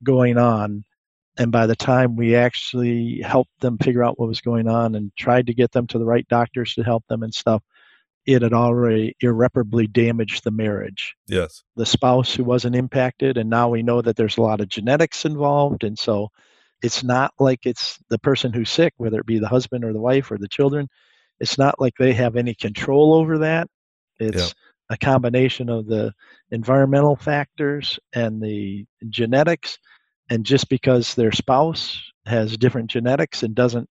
going 0.04 0.38
on 0.38 0.84
and 1.38 1.52
by 1.52 1.66
the 1.66 1.76
time 1.76 2.16
we 2.16 2.36
actually 2.36 3.22
helped 3.22 3.60
them 3.62 3.78
figure 3.78 4.04
out 4.04 4.20
what 4.20 4.28
was 4.28 4.42
going 4.42 4.68
on 4.68 4.96
and 4.96 5.12
tried 5.18 5.48
to 5.48 5.54
get 5.54 5.72
them 5.72 5.88
to 5.88 5.98
the 5.98 6.06
right 6.06 6.28
doctors 6.28 6.74
to 6.74 6.84
help 6.84 7.04
them 7.08 7.24
and 7.24 7.34
stuff 7.34 7.64
it 8.26 8.42
had 8.42 8.54
already 8.54 9.16
irreparably 9.22 9.88
damaged 9.88 10.44
the 10.44 10.52
marriage 10.52 11.16
Yes. 11.28 11.64
the 11.76 11.86
spouse 11.86 12.34
who 12.34 12.44
wasn't 12.44 12.76
impacted 12.76 13.38
and 13.38 13.50
now 13.50 13.70
we 13.70 13.84
know 13.84 14.02
that 14.02 14.16
there's 14.16 14.38
a 14.38 14.42
lot 14.42 14.62
of 14.62 14.70
genetics 14.70 15.26
involved 15.26 15.84
and 15.84 15.98
so 15.98 16.30
it's 16.82 17.04
not 17.04 17.34
like 17.40 17.60
it's 17.66 17.98
the 18.10 18.20
person 18.20 18.54
who's 18.54 18.70
sick 18.70 18.94
whether 18.98 19.20
it 19.20 19.26
be 19.26 19.40
the 19.40 19.48
husband 19.48 19.84
or 19.84 19.94
the 19.94 20.02
wife 20.02 20.32
or 20.32 20.38
the 20.38 20.48
children 20.48 20.88
it's 21.40 21.58
not 21.58 21.80
like 21.80 21.94
they 21.98 22.14
have 22.14 22.36
any 22.36 22.54
control 22.54 23.14
over 23.14 23.38
that 23.40 23.68
it's 24.20 24.38
Yeah. 24.48 24.50
A 24.89 24.97
combination 24.97 25.69
of 25.69 25.86
the 25.86 26.13
environmental 26.52 27.15
factors 27.15 27.99
and 28.13 28.41
the 28.41 28.86
genetics 29.10 29.78
and 30.30 30.45
just 30.45 30.69
because 30.69 31.15
their 31.15 31.32
spouse 31.32 32.02
has 32.25 32.58
different 32.58 32.89
genetics 32.89 33.43
and 33.43 33.56
doesn't 33.56 33.89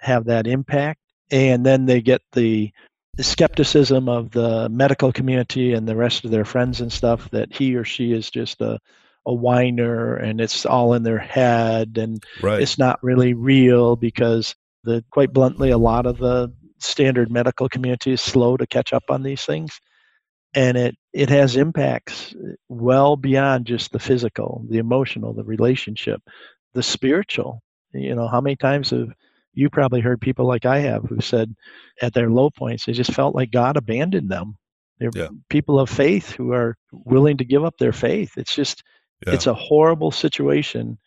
have 0.00 0.24
that 0.24 0.46
impact 0.46 1.00
and 1.30 1.66
then 1.66 1.86
they 1.86 2.00
get 2.00 2.22
the 2.32 2.70
skepticism 3.18 4.08
of 4.08 4.30
the 4.30 4.68
medical 4.68 5.10
community 5.10 5.72
and 5.72 5.88
the 5.88 5.96
rest 5.96 6.24
of 6.24 6.30
their 6.30 6.44
friends 6.44 6.80
and 6.80 6.92
stuff 6.92 7.30
that 7.30 7.52
he 7.52 7.74
or 7.74 7.84
she 7.84 8.12
is 8.12 8.30
just 8.30 8.60
a, 8.60 8.78
a 9.26 9.32
whiner 9.32 10.16
and 10.16 10.40
it's 10.40 10.66
all 10.66 10.92
in 10.92 11.02
their 11.02 11.18
head 11.18 11.96
and 11.98 12.22
Right. 12.42 12.60
it's 12.60 12.78
not 12.78 13.02
really 13.02 13.34
real 13.34 13.96
because 13.96 14.54
the 14.84 15.02
quite 15.10 15.32
bluntly 15.32 15.70
a 15.70 15.78
lot 15.78 16.06
of 16.06 16.18
the 16.18 16.52
standard 16.78 17.30
medical 17.30 17.68
community 17.68 18.12
is 18.12 18.20
slow 18.20 18.56
to 18.56 18.66
catch 18.66 18.92
up 18.92 19.04
on 19.08 19.22
these 19.22 19.44
things 19.44 19.80
and 20.56 20.76
it 20.76 20.96
it 21.12 21.28
has 21.30 21.56
impacts 21.56 22.34
well 22.68 23.16
beyond 23.16 23.66
just 23.66 23.92
the 23.92 23.98
physical 24.00 24.64
the 24.70 24.78
emotional 24.78 25.32
the 25.34 25.44
relationship 25.44 26.20
the 26.74 26.82
spiritual 26.82 27.62
you 27.92 28.14
know 28.14 28.26
how 28.26 28.40
many 28.40 28.56
times 28.56 28.90
have 28.90 29.10
you 29.54 29.70
probably 29.70 30.00
heard 30.00 30.20
people 30.20 30.46
like 30.46 30.66
i 30.66 30.78
have 30.80 31.04
who 31.04 31.20
said 31.20 31.54
at 32.02 32.14
their 32.14 32.30
low 32.30 32.50
points 32.50 32.84
they 32.86 32.92
just 32.92 33.12
felt 33.12 33.34
like 33.34 33.50
god 33.52 33.76
abandoned 33.76 34.30
them 34.30 34.56
they're 34.98 35.10
Yeah. 35.14 35.28
people 35.50 35.78
of 35.78 35.90
faith 35.90 36.32
who 36.32 36.52
are 36.52 36.76
willing 36.92 37.36
to 37.38 37.44
give 37.44 37.64
up 37.64 37.76
their 37.78 37.92
faith 37.92 38.32
it's 38.36 38.54
just 38.54 38.82
Yeah. 39.26 39.34
it's 39.34 39.46
a 39.46 39.54
horrible 39.54 40.10
situation 40.10 40.98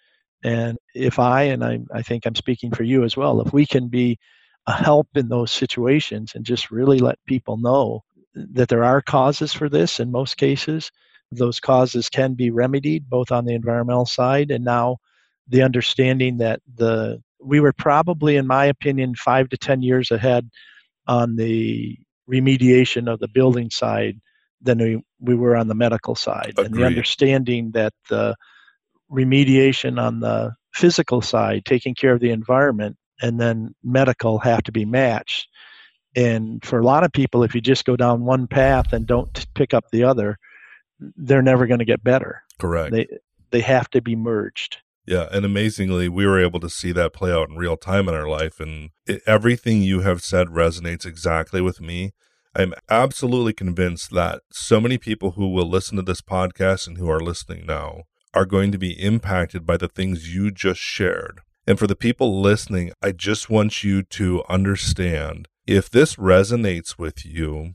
and 0.44 0.78
if 0.96 1.20
i 1.20 1.44
and 1.44 1.64
I, 1.64 1.80
I 1.94 2.02
think 2.04 2.26
i'm 2.26 2.36
speaking 2.36 2.72
for 2.72 2.84
you 2.84 3.04
as 3.04 3.18
well 3.18 3.42
if 3.42 3.52
we 3.54 3.66
can 3.66 3.88
be 3.90 4.18
a 4.68 4.72
help 4.74 5.08
in 5.16 5.30
those 5.30 5.52
situations 5.52 6.34
and 6.36 6.46
just 6.46 6.70
really 6.72 7.00
let 7.00 7.18
people 7.28 7.58
know 7.58 8.04
that 8.54 8.70
there 8.70 8.84
are 8.84 9.02
causes 9.02 9.54
for 9.54 9.70
this 9.70 10.00
in 10.00 10.12
most 10.12 10.38
cases. 10.38 10.92
Those 11.32 11.60
causes 11.60 12.10
can 12.10 12.34
be 12.34 12.50
remedied 12.50 13.10
both 13.10 13.32
on 13.32 13.46
the 13.46 13.54
environmental 13.54 14.06
side 14.06 14.52
and 14.52 14.64
now 14.64 14.98
the 15.48 15.64
understanding 15.64 16.38
that 16.38 16.62
the 16.76 17.22
we 17.42 17.60
were 17.60 17.74
probably 17.74 18.36
in 18.36 18.46
my 18.48 18.66
opinion 18.66 19.16
5 19.16 19.50
to 19.50 19.58
10 19.58 19.82
years 19.82 20.12
ahead 20.12 20.50
on 21.08 21.36
the 21.36 21.98
remediation 22.30 23.12
of 23.12 23.20
the 23.20 23.28
building 23.28 23.70
side 23.70 24.20
than 24.62 24.78
we, 24.78 25.02
we 25.20 25.36
were 25.36 25.56
on 25.56 25.68
the 25.68 25.76
medical 25.76 26.16
side. 26.16 26.54
And 26.58 26.74
the 26.74 26.86
understanding 26.86 27.72
that 27.72 27.94
the 28.10 28.36
remediation 29.12 30.00
on 30.00 30.20
the 30.20 30.54
physical 30.74 31.22
side 31.22 31.66
taking 31.66 31.96
care 31.96 32.14
of 32.14 32.20
the 32.20 32.32
environment 32.32 32.98
and 33.22 33.40
then 33.40 33.74
medical 33.84 34.40
have 34.40 34.64
to 34.64 34.72
be 34.72 34.86
matched 34.86 35.48
and 36.16 36.64
for 36.66 36.80
a 36.80 36.84
lot 36.84 37.04
of 37.04 37.12
people 37.12 37.44
if 37.44 37.54
you 37.54 37.62
just 37.62 37.86
go 37.86 37.96
down 37.96 38.26
one 38.26 38.48
path 38.48 38.94
and 38.94 39.06
don't 39.06 39.46
pick 39.54 39.74
up 39.74 39.86
the 39.92 40.04
other 40.04 40.38
they're 41.18 41.42
never 41.42 41.68
going 41.68 41.80
to 41.80 41.86
get 41.86 42.04
better 42.04 42.44
correct. 42.58 42.92
they 42.92 43.08
they 43.52 43.62
have 43.62 43.90
to 43.90 44.02
be 44.02 44.16
merged 44.16 44.78
Yeah, 45.06 45.28
and 45.32 45.44
amazingly, 45.44 46.08
we 46.08 46.28
were 46.28 46.40
able 46.40 46.60
to 46.60 46.70
see 46.70 46.92
that 46.92 47.14
play 47.14 47.32
out 47.32 47.50
in 47.50 47.58
real 47.58 47.78
time 47.78 48.08
in 48.08 48.14
our 48.14 48.28
life. 48.28 48.60
And 48.60 48.92
it, 49.08 49.24
everything 49.26 49.82
you 49.82 50.02
have 50.02 50.22
said 50.22 50.50
resonates 50.50 51.04
exactly 51.04 51.62
with 51.62 51.82
me. 51.82 52.12
I'm 52.56 52.76
absolutely 52.90 53.54
convinced 53.54 54.12
that 54.12 54.42
so 54.52 54.80
many 54.80 55.00
people 55.00 55.32
who 55.32 55.50
will 55.50 55.68
listen 55.68 55.96
to 55.96 56.04
this 56.04 56.22
podcast 56.22 56.86
and 56.88 57.00
who 57.00 57.10
are 57.10 57.20
listening 57.20 57.66
now 57.66 58.04
are 58.36 58.46
going 58.46 58.72
to 58.72 58.78
be 58.78 58.92
impacted 59.02 59.66
by 59.66 59.78
the 59.78 59.88
things 59.88 60.36
you 60.36 60.52
just 60.52 60.80
shared. 60.80 61.42
And 61.66 61.80
for 61.80 61.88
the 61.88 61.96
people 61.96 62.40
listening, 62.40 62.92
I 63.02 63.12
just 63.12 63.50
want 63.50 63.84
you 63.84 64.04
to 64.04 64.44
understand 64.48 65.48
if 65.70 65.88
this 65.88 66.16
resonates 66.16 66.98
with 66.98 67.24
you, 67.24 67.74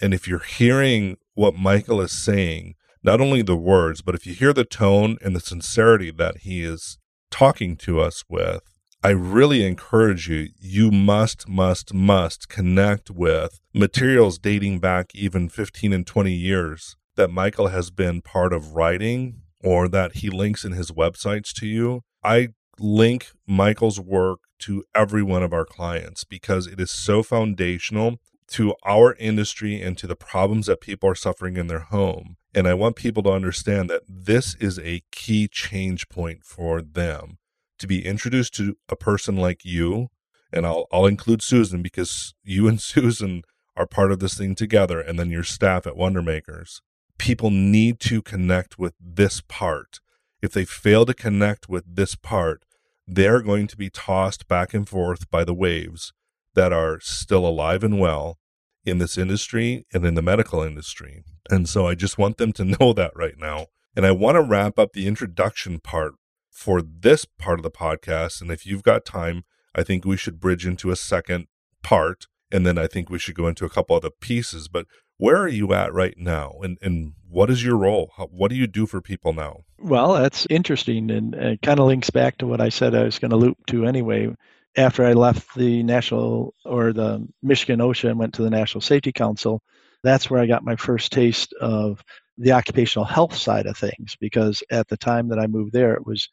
and 0.00 0.14
if 0.14 0.26
you're 0.26 0.38
hearing 0.38 1.18
what 1.34 1.54
Michael 1.54 2.00
is 2.00 2.12
saying, 2.12 2.76
not 3.02 3.20
only 3.20 3.42
the 3.42 3.56
words, 3.56 4.00
but 4.00 4.14
if 4.14 4.26
you 4.26 4.32
hear 4.32 4.54
the 4.54 4.64
tone 4.64 5.18
and 5.20 5.36
the 5.36 5.40
sincerity 5.40 6.10
that 6.10 6.38
he 6.38 6.64
is 6.64 6.96
talking 7.30 7.76
to 7.76 8.00
us 8.00 8.24
with, 8.30 8.62
I 9.04 9.10
really 9.10 9.66
encourage 9.66 10.30
you, 10.30 10.48
you 10.58 10.90
must, 10.90 11.46
must, 11.46 11.92
must 11.92 12.48
connect 12.48 13.10
with 13.10 13.60
materials 13.74 14.38
dating 14.38 14.78
back 14.78 15.14
even 15.14 15.50
15 15.50 15.92
and 15.92 16.06
20 16.06 16.32
years 16.32 16.96
that 17.16 17.30
Michael 17.30 17.68
has 17.68 17.90
been 17.90 18.22
part 18.22 18.54
of 18.54 18.72
writing 18.72 19.42
or 19.62 19.88
that 19.88 20.16
he 20.16 20.30
links 20.30 20.64
in 20.64 20.72
his 20.72 20.90
websites 20.90 21.52
to 21.56 21.66
you. 21.66 22.00
I 22.24 22.48
link 22.78 23.32
Michael's 23.46 24.00
work 24.00 24.40
to 24.60 24.84
every 24.94 25.22
one 25.22 25.42
of 25.42 25.52
our 25.52 25.64
clients 25.64 26.24
because 26.24 26.66
it 26.66 26.80
is 26.80 26.90
so 26.90 27.22
foundational 27.22 28.18
to 28.48 28.74
our 28.84 29.14
industry 29.14 29.80
and 29.80 29.98
to 29.98 30.06
the 30.06 30.16
problems 30.16 30.66
that 30.66 30.80
people 30.80 31.08
are 31.08 31.14
suffering 31.14 31.56
in 31.56 31.66
their 31.66 31.80
home. 31.80 32.36
And 32.54 32.66
I 32.66 32.74
want 32.74 32.96
people 32.96 33.22
to 33.24 33.32
understand 33.32 33.90
that 33.90 34.02
this 34.08 34.54
is 34.54 34.78
a 34.78 35.02
key 35.10 35.48
change 35.48 36.08
point 36.08 36.44
for 36.44 36.80
them 36.80 37.38
to 37.78 37.86
be 37.86 38.06
introduced 38.06 38.54
to 38.54 38.76
a 38.88 38.96
person 38.96 39.36
like 39.36 39.64
you. 39.64 40.08
And 40.52 40.66
I'll, 40.66 40.86
I'll 40.92 41.06
include 41.06 41.42
Susan 41.42 41.82
because 41.82 42.34
you 42.42 42.68
and 42.68 42.80
Susan 42.92 43.42
are 43.76 43.86
part 43.86 44.10
of 44.10 44.20
this 44.20 44.38
thing 44.38 44.54
together, 44.54 45.00
and 45.00 45.18
then 45.18 45.30
your 45.30 45.42
staff 45.42 45.86
at 45.86 45.94
Wondermakers. 45.94 46.80
People 47.18 47.50
need 47.50 48.00
to 48.00 48.22
connect 48.22 48.78
with 48.78 48.94
this 48.98 49.42
part. 49.42 50.00
If 50.46 50.52
they 50.52 50.64
fail 50.64 51.04
to 51.06 51.12
connect 51.12 51.68
with 51.68 51.96
this 51.96 52.14
part, 52.14 52.64
they're 53.04 53.42
going 53.42 53.66
to 53.66 53.76
be 53.76 53.90
tossed 53.90 54.46
back 54.46 54.74
and 54.74 54.88
forth 54.88 55.28
by 55.28 55.42
the 55.42 55.52
waves 55.52 56.12
that 56.54 56.72
are 56.72 57.00
still 57.00 57.44
alive 57.44 57.82
and 57.82 57.98
well 57.98 58.38
in 58.84 58.98
this 58.98 59.18
industry 59.18 59.86
and 59.92 60.06
in 60.06 60.14
the 60.14 60.22
medical 60.22 60.62
industry. 60.62 61.24
And 61.50 61.68
so 61.68 61.88
I 61.88 61.96
just 61.96 62.16
want 62.16 62.36
them 62.36 62.52
to 62.52 62.64
know 62.78 62.92
that 62.92 63.10
right 63.16 63.36
now. 63.36 63.66
And 63.96 64.06
I 64.06 64.12
want 64.12 64.36
to 64.36 64.40
wrap 64.40 64.78
up 64.78 64.92
the 64.92 65.08
introduction 65.08 65.80
part 65.80 66.12
for 66.48 66.80
this 66.80 67.24
part 67.24 67.58
of 67.58 67.64
the 67.64 67.70
podcast. 67.72 68.40
And 68.40 68.52
if 68.52 68.64
you've 68.64 68.84
got 68.84 69.04
time, 69.04 69.42
I 69.74 69.82
think 69.82 70.04
we 70.04 70.16
should 70.16 70.38
bridge 70.38 70.64
into 70.64 70.92
a 70.92 70.96
second 70.96 71.48
part. 71.82 72.28
And 72.52 72.64
then 72.64 72.78
I 72.78 72.86
think 72.86 73.10
we 73.10 73.18
should 73.18 73.34
go 73.34 73.48
into 73.48 73.64
a 73.64 73.70
couple 73.70 73.96
other 73.96 74.10
pieces. 74.10 74.68
But 74.68 74.86
where 75.18 75.36
are 75.36 75.48
you 75.48 75.72
at 75.72 75.92
right 75.92 76.16
now? 76.16 76.54
And, 76.62 76.78
and 76.82 77.14
what 77.28 77.50
is 77.50 77.64
your 77.64 77.76
role? 77.76 78.12
How, 78.16 78.26
what 78.26 78.50
do 78.50 78.56
you 78.56 78.66
do 78.66 78.86
for 78.86 79.00
people 79.00 79.32
now? 79.32 79.64
Well, 79.78 80.14
that's 80.14 80.46
interesting, 80.50 81.10
and 81.10 81.34
it 81.34 81.62
kind 81.62 81.80
of 81.80 81.86
links 81.86 82.10
back 82.10 82.38
to 82.38 82.46
what 82.46 82.60
I 82.60 82.68
said 82.68 82.94
I 82.94 83.04
was 83.04 83.18
going 83.18 83.30
to 83.30 83.36
loop 83.36 83.58
to 83.66 83.84
anyway. 83.86 84.34
After 84.76 85.06
I 85.06 85.14
left 85.14 85.54
the 85.54 85.82
national 85.82 86.54
or 86.64 86.92
the 86.92 87.26
Michigan 87.42 87.80
OSHA 87.80 88.10
and 88.10 88.18
went 88.18 88.34
to 88.34 88.42
the 88.42 88.50
National 88.50 88.82
Safety 88.82 89.12
Council, 89.12 89.62
that's 90.02 90.28
where 90.28 90.40
I 90.40 90.46
got 90.46 90.64
my 90.64 90.76
first 90.76 91.12
taste 91.12 91.54
of 91.60 92.02
the 92.36 92.52
occupational 92.52 93.06
health 93.06 93.34
side 93.34 93.66
of 93.66 93.78
things. 93.78 94.16
Because 94.20 94.62
at 94.70 94.86
the 94.88 94.98
time 94.98 95.28
that 95.28 95.38
I 95.38 95.46
moved 95.46 95.72
there, 95.72 95.94
it 95.94 96.06
was 96.06 96.28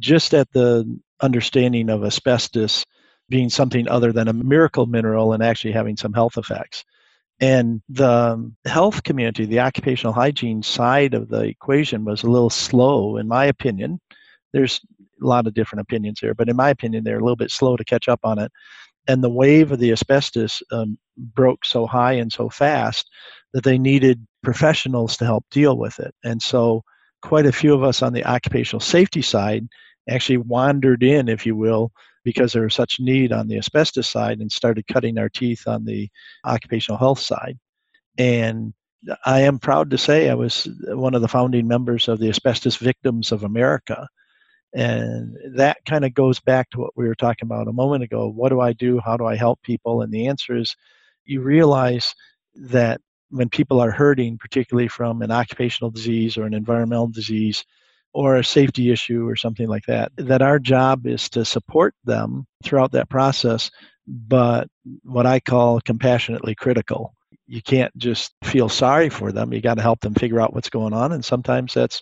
just 0.00 0.34
at 0.34 0.50
the 0.52 0.84
understanding 1.20 1.88
of 1.88 2.04
asbestos 2.04 2.84
being 3.28 3.48
something 3.48 3.88
other 3.88 4.12
than 4.12 4.28
a 4.28 4.32
miracle 4.32 4.86
mineral 4.86 5.32
and 5.32 5.42
actually 5.42 5.72
having 5.72 5.96
some 5.96 6.12
health 6.12 6.36
effects. 6.36 6.84
And 7.40 7.82
the 7.88 8.52
health 8.64 9.02
community, 9.02 9.44
the 9.44 9.60
occupational 9.60 10.12
hygiene 10.12 10.62
side 10.62 11.14
of 11.14 11.28
the 11.28 11.42
equation 11.42 12.04
was 12.04 12.22
a 12.22 12.30
little 12.30 12.50
slow, 12.50 13.16
in 13.16 13.26
my 13.26 13.44
opinion. 13.44 14.00
There's 14.52 14.80
a 15.22 15.26
lot 15.26 15.46
of 15.46 15.54
different 15.54 15.82
opinions 15.82 16.20
here, 16.20 16.34
but 16.34 16.48
in 16.48 16.56
my 16.56 16.70
opinion, 16.70 17.04
they're 17.04 17.18
a 17.18 17.22
little 17.22 17.36
bit 17.36 17.50
slow 17.50 17.76
to 17.76 17.84
catch 17.84 18.08
up 18.08 18.20
on 18.22 18.38
it. 18.38 18.52
And 19.06 19.22
the 19.22 19.30
wave 19.30 19.72
of 19.72 19.80
the 19.80 19.92
asbestos 19.92 20.62
um, 20.72 20.96
broke 21.16 21.64
so 21.64 21.86
high 21.86 22.12
and 22.12 22.32
so 22.32 22.48
fast 22.48 23.10
that 23.52 23.64
they 23.64 23.78
needed 23.78 24.26
professionals 24.42 25.16
to 25.16 25.24
help 25.24 25.44
deal 25.50 25.76
with 25.76 25.98
it. 25.98 26.14
And 26.24 26.40
so, 26.40 26.82
quite 27.22 27.46
a 27.46 27.52
few 27.52 27.74
of 27.74 27.82
us 27.82 28.02
on 28.02 28.12
the 28.12 28.24
occupational 28.24 28.80
safety 28.80 29.22
side 29.22 29.66
actually 30.08 30.36
wandered 30.36 31.02
in, 31.02 31.28
if 31.28 31.46
you 31.46 31.56
will, 31.56 31.90
because 32.24 32.52
there 32.52 32.62
was 32.62 32.74
such 32.74 32.98
need 32.98 33.32
on 33.32 33.48
the 33.48 33.58
asbestos 33.58 34.08
side 34.08 34.40
and 34.40 34.50
started 34.50 34.86
cutting 34.86 35.18
our 35.18 35.28
teeth 35.28 35.68
on 35.68 35.84
the 35.84 36.08
occupational 36.44 36.98
health 36.98 37.20
side. 37.20 37.58
And 38.18 38.74
I 39.26 39.40
am 39.40 39.58
proud 39.58 39.90
to 39.90 39.98
say 39.98 40.30
I 40.30 40.34
was 40.34 40.66
one 40.86 41.14
of 41.14 41.20
the 41.20 41.28
founding 41.28 41.68
members 41.68 42.08
of 42.08 42.18
the 42.18 42.28
Asbestos 42.28 42.76
Victims 42.76 43.32
of 43.32 43.44
America. 43.44 44.08
And 44.74 45.36
that 45.54 45.78
kind 45.86 46.04
of 46.04 46.14
goes 46.14 46.40
back 46.40 46.70
to 46.70 46.80
what 46.80 46.96
we 46.96 47.06
were 47.06 47.14
talking 47.14 47.46
about 47.46 47.68
a 47.68 47.72
moment 47.72 48.02
ago. 48.02 48.28
What 48.28 48.48
do 48.48 48.60
I 48.60 48.72
do? 48.72 49.00
How 49.04 49.16
do 49.16 49.26
I 49.26 49.36
help 49.36 49.62
people? 49.62 50.02
And 50.02 50.12
the 50.12 50.26
answer 50.26 50.56
is 50.56 50.74
you 51.24 51.42
realize 51.42 52.14
that 52.54 53.00
when 53.30 53.48
people 53.48 53.80
are 53.80 53.90
hurting, 53.90 54.38
particularly 54.38 54.88
from 54.88 55.22
an 55.22 55.30
occupational 55.30 55.90
disease 55.90 56.36
or 56.36 56.44
an 56.44 56.54
environmental 56.54 57.08
disease 57.08 57.64
or 58.14 58.36
a 58.36 58.44
safety 58.44 58.90
issue 58.90 59.28
or 59.28 59.36
something 59.36 59.68
like 59.68 59.84
that, 59.86 60.12
that 60.16 60.40
our 60.40 60.58
job 60.58 61.06
is 61.06 61.28
to 61.30 61.44
support 61.44 61.94
them 62.04 62.46
throughout 62.62 62.92
that 62.92 63.08
process, 63.10 63.70
but 64.06 64.68
what 65.02 65.26
I 65.26 65.40
call 65.40 65.80
compassionately 65.80 66.54
critical. 66.54 67.14
You 67.46 67.60
can't 67.60 67.94
just 67.98 68.32
feel 68.42 68.70
sorry 68.70 69.10
for 69.10 69.30
them. 69.30 69.52
You 69.52 69.60
got 69.60 69.74
to 69.74 69.82
help 69.82 70.00
them 70.00 70.14
figure 70.14 70.40
out 70.40 70.54
what's 70.54 70.70
going 70.70 70.94
on 70.94 71.12
and 71.12 71.22
sometimes 71.22 71.74
that's 71.74 72.00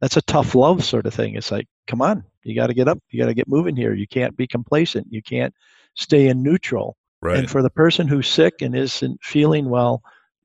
that's 0.00 0.16
a 0.16 0.22
tough 0.22 0.54
love 0.54 0.84
sort 0.84 1.06
of 1.06 1.14
thing. 1.14 1.34
It's 1.34 1.50
like 1.50 1.66
come 1.88 2.00
on 2.00 2.24
you 2.44 2.54
got 2.54 2.68
to 2.68 2.74
get 2.74 2.88
up. 2.88 2.98
You 3.10 3.20
got 3.20 3.26
to 3.26 3.34
get 3.34 3.48
moving 3.48 3.74
here. 3.74 3.94
You 3.94 4.06
can't 4.06 4.36
be 4.36 4.46
complacent. 4.46 5.08
You 5.10 5.22
can't 5.22 5.54
stay 5.94 6.28
in 6.28 6.42
neutral. 6.42 6.96
Right. 7.22 7.38
and 7.38 7.50
for 7.50 7.62
the 7.62 7.70
person 7.70 8.06
who's 8.06 8.28
sick 8.28 8.60
and 8.60 8.76
isn't 8.76 9.18
feeling 9.24 9.70
well 9.70 10.02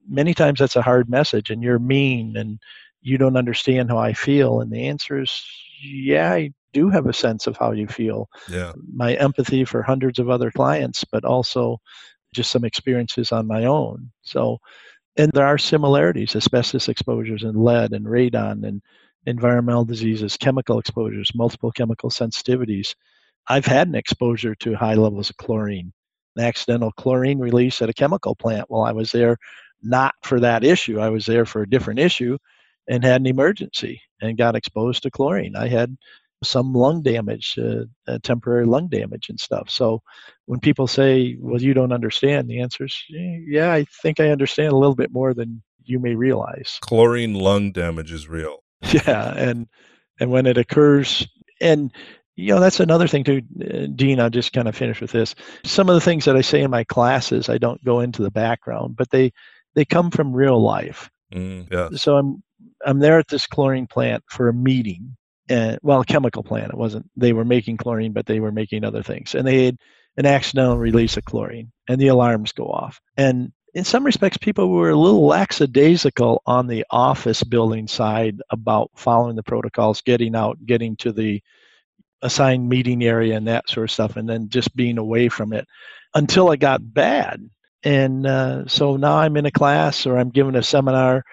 many 0.08 0.34
times 0.34 0.60
that's 0.60 0.78
a 0.78 0.82
hard 0.82 1.10
message 1.10 1.50
and 1.50 1.62
you're 1.62 1.78
mean 1.78 2.38
and 2.38 2.58
you 3.02 3.18
don't 3.18 3.38
understand 3.38 3.90
how 3.90 3.98
i 3.98 4.14
feel 4.14 4.62
and 4.62 4.72
the 4.72 4.88
answer 4.88 5.22
is 5.22 5.44
yeah 5.82 6.32
i 6.34 6.52
do 6.72 6.90
have 6.90 7.08
a 7.08 7.14
sense 7.14 7.48
of 7.48 7.58
how 7.58 7.72
you 7.72 7.88
feel 7.88 8.28
yeah 8.50 8.72
my 8.94 9.14
empathy 9.16 9.66
for 9.66 9.82
hundreds 9.82 10.20
of 10.20 10.30
other 10.30 10.52
clients 10.52 11.04
but 11.12 11.26
also 11.26 11.80
just 12.34 12.52
some 12.52 12.66
experiences 12.66 13.32
on 13.32 13.48
my 13.48 13.66
own. 13.66 14.12
So, 14.22 14.60
and 15.18 15.32
there 15.34 15.46
are 15.46 15.58
similarities 15.58 16.36
asbestos 16.36 16.88
exposures 16.88 17.44
and 17.44 17.62
lead 17.64 17.94
and 17.94 18.06
radon 18.06 18.66
and 18.68 18.82
environmental 19.26 19.86
diseases, 19.86 20.38
chemical 20.38 20.80
exposures, 20.80 21.32
multiple 21.36 21.72
chemical 21.72 22.10
sensitivities. 22.10 22.96
I've 23.48 23.66
had 23.66 23.88
an 23.88 23.96
exposure 23.96 24.56
to 24.56 24.76
high 24.76 24.94
levels 24.94 25.30
of 25.30 25.38
chlorine, 25.38 25.92
an 26.36 26.44
accidental 26.44 26.92
chlorine 26.94 27.40
release 27.40 27.82
at 27.82 27.90
a 27.90 27.94
chemical 27.94 28.36
plant 28.36 28.70
while 28.70 28.84
I 28.84 28.92
was 28.92 29.12
there, 29.12 29.38
not 29.82 30.16
for 30.24 30.40
that 30.40 30.64
issue. 30.64 31.00
I 31.00 31.10
was 31.10 31.26
there 31.26 31.46
for 31.46 31.64
a 31.64 31.70
different 31.70 32.00
issue 32.00 32.38
and 32.90 33.04
had 33.04 33.22
an 33.22 33.28
emergency 33.28 34.02
and 34.22 34.38
got 34.38 34.56
exposed 34.56 35.04
to 35.04 35.12
chlorine. 35.12 35.56
I 35.56 35.68
had 35.68 35.96
some 36.44 36.74
lung 36.74 37.02
damage, 37.02 37.58
uh, 37.62 37.84
uh, 38.08 38.18
temporary 38.24 38.66
lung 38.66 38.88
damage 38.88 39.30
and 39.30 39.40
stuff. 39.40 39.70
So 39.70 40.02
when 40.46 40.60
people 40.60 40.88
say, 40.88 41.38
well, 41.40 41.62
you 41.62 41.74
don't 41.74 41.94
understand, 41.94 42.50
the 42.50 42.62
answer 42.62 42.86
is, 42.86 42.98
yeah, 43.10 43.72
I 43.72 43.86
think 44.02 44.20
I 44.20 44.30
understand 44.30 44.74
a 44.74 44.78
little 44.78 44.96
bit 44.96 45.12
more 45.12 45.34
than 45.34 45.62
you 45.84 46.00
may 46.00 46.16
realize. 46.16 46.80
Chlorine 46.82 47.36
lung 47.36 47.72
damage 47.72 48.12
is 48.12 48.28
real. 48.28 48.64
Yeah. 49.06 49.34
And, 49.36 49.68
and 50.22 50.32
when 50.32 50.46
it 50.46 50.58
occurs, 50.58 51.28
and, 51.60 51.92
you 52.38 52.54
know, 52.54 52.62
that's 52.62 52.80
another 52.80 53.10
thing 53.10 53.26
too, 53.26 53.42
uh, 53.62 53.88
Dean, 53.94 54.22
I'll 54.22 54.30
just 54.30 54.54
kind 54.54 54.70
of 54.70 54.76
finish 54.76 55.02
with 55.02 55.12
this. 55.12 55.36
Some 55.66 55.90
of 55.90 55.96
the 55.96 56.02
things 56.02 56.24
that 56.26 56.38
I 56.38 56.42
say 56.42 56.62
in 56.62 56.72
my 56.72 56.86
classes, 56.86 57.50
I 57.50 57.58
don't 57.58 57.84
go 57.84 58.00
into 58.00 58.24
the 58.24 58.32
background, 58.32 58.96
but 58.96 59.10
they, 59.12 59.34
they 59.76 59.84
come 59.84 60.10
from 60.12 60.34
real 60.34 60.62
life. 60.62 61.10
Mm, 61.34 61.72
yeah. 61.72 61.90
So 61.98 62.16
I'm, 62.16 62.42
I'm 62.86 63.00
there 63.00 63.20
at 63.20 63.28
this 63.28 63.48
chlorine 63.48 63.88
plant 63.88 64.24
for 64.28 64.50
a 64.50 64.54
meeting 64.54 65.16
and 65.50 65.80
well, 65.82 66.02
a 66.02 66.06
chemical 66.06 66.44
plant. 66.44 66.72
It 66.72 66.78
wasn't. 66.78 67.10
They 67.18 67.34
were 67.34 67.46
making 67.46 67.78
chlorine, 67.78 68.14
but 68.14 68.26
they 68.26 68.40
were 68.40 68.52
making 68.52 68.84
other 68.84 69.04
things, 69.04 69.36
and 69.36 69.46
they 69.46 69.66
had 69.66 69.78
an 70.18 70.26
accidental 70.26 70.78
release 70.78 71.18
of 71.18 71.26
chlorine, 71.26 71.72
and 71.88 72.00
the 72.00 72.08
alarms 72.08 72.52
go 72.52 72.66
off. 72.66 73.02
And 73.18 73.52
in 73.74 73.84
some 73.84 74.04
respects, 74.04 74.38
people 74.38 74.70
were 74.70 74.92
a 74.92 74.96
little 74.96 75.26
lackadaisical 75.26 76.42
on 76.46 76.68
the 76.68 76.86
office 76.92 77.44
building 77.44 77.88
side 77.88 78.40
about 78.50 78.92
following 78.96 79.36
the 79.36 79.44
protocols, 79.44 80.02
getting 80.02 80.36
out, 80.36 80.58
getting 80.66 80.96
to 80.98 81.12
the 81.12 81.42
assigned 82.22 82.70
meeting 82.70 83.04
area, 83.04 83.36
and 83.36 83.48
that 83.48 83.70
sort 83.70 83.86
of 83.86 83.92
stuff, 83.92 84.16
and 84.18 84.30
then 84.30 84.50
just 84.50 84.76
being 84.76 84.98
away 84.98 85.30
from 85.30 85.54
it 85.54 85.68
until 86.14 86.52
it 86.52 86.58
got 86.58 86.94
bad. 86.94 87.50
And 87.84 88.28
uh, 88.28 88.68
so 88.68 88.98
now 88.98 89.18
I'm 89.18 89.38
in 89.38 89.46
a 89.46 89.52
class 89.52 90.06
or 90.06 90.18
I'm 90.18 90.30
giving 90.30 90.56
a 90.56 90.64
seminar, 90.64 91.24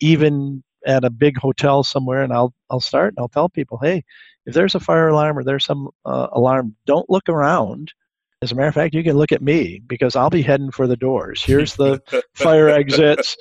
even 0.00 0.64
at 0.86 1.04
a 1.04 1.10
big 1.10 1.36
hotel 1.36 1.82
somewhere 1.82 2.22
and 2.22 2.32
I'll 2.32 2.54
I'll 2.70 2.80
start 2.80 3.14
and 3.14 3.18
I'll 3.18 3.28
tell 3.28 3.48
people, 3.48 3.78
hey, 3.82 4.04
if 4.46 4.54
there's 4.54 4.74
a 4.74 4.80
fire 4.80 5.08
alarm 5.08 5.38
or 5.38 5.44
there's 5.44 5.64
some 5.64 5.90
uh, 6.04 6.28
alarm, 6.32 6.74
don't 6.86 7.08
look 7.08 7.28
around. 7.28 7.92
As 8.40 8.50
a 8.50 8.56
matter 8.56 8.68
of 8.68 8.74
fact, 8.74 8.94
you 8.94 9.04
can 9.04 9.16
look 9.16 9.30
at 9.30 9.42
me 9.42 9.80
because 9.86 10.16
I'll 10.16 10.30
be 10.30 10.42
heading 10.42 10.72
for 10.72 10.88
the 10.88 10.96
doors. 10.96 11.42
Here's 11.42 11.76
the 11.76 12.00
fire 12.34 12.68
exits, 12.68 13.36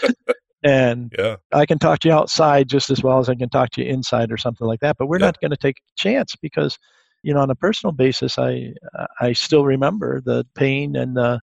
and 0.63 1.12
yeah. 1.17 1.38
I 1.51 1.65
can 1.65 1.80
talk 1.80 1.99
to 1.99 2.10
you 2.10 2.13
outside 2.13 2.69
just 2.69 2.91
as 2.91 3.01
well 3.01 3.17
as 3.17 3.27
I 3.27 3.36
can 3.36 3.49
talk 3.49 3.71
to 3.71 3.84
you 3.84 3.89
inside 3.89 4.32
or 4.32 4.38
something 4.38 4.67
like 4.67 4.82
that. 4.82 4.97
But 4.99 5.08
we're 5.08 5.19
yeah. 5.19 5.27
not 5.27 5.41
going 5.41 5.51
to 5.51 5.58
take 5.58 5.77
a 5.77 5.95
chance 5.97 6.36
because, 6.36 6.77
you 7.23 7.34
know, 7.34 7.39
on 7.39 7.49
a 7.49 7.56
personal 7.56 7.93
basis, 7.93 8.38
I 8.38 8.73
I 9.19 9.34
still 9.34 9.65
remember 9.65 10.21
the 10.21 10.45
pain 10.54 10.95
and 10.95 11.17
the 11.17 11.39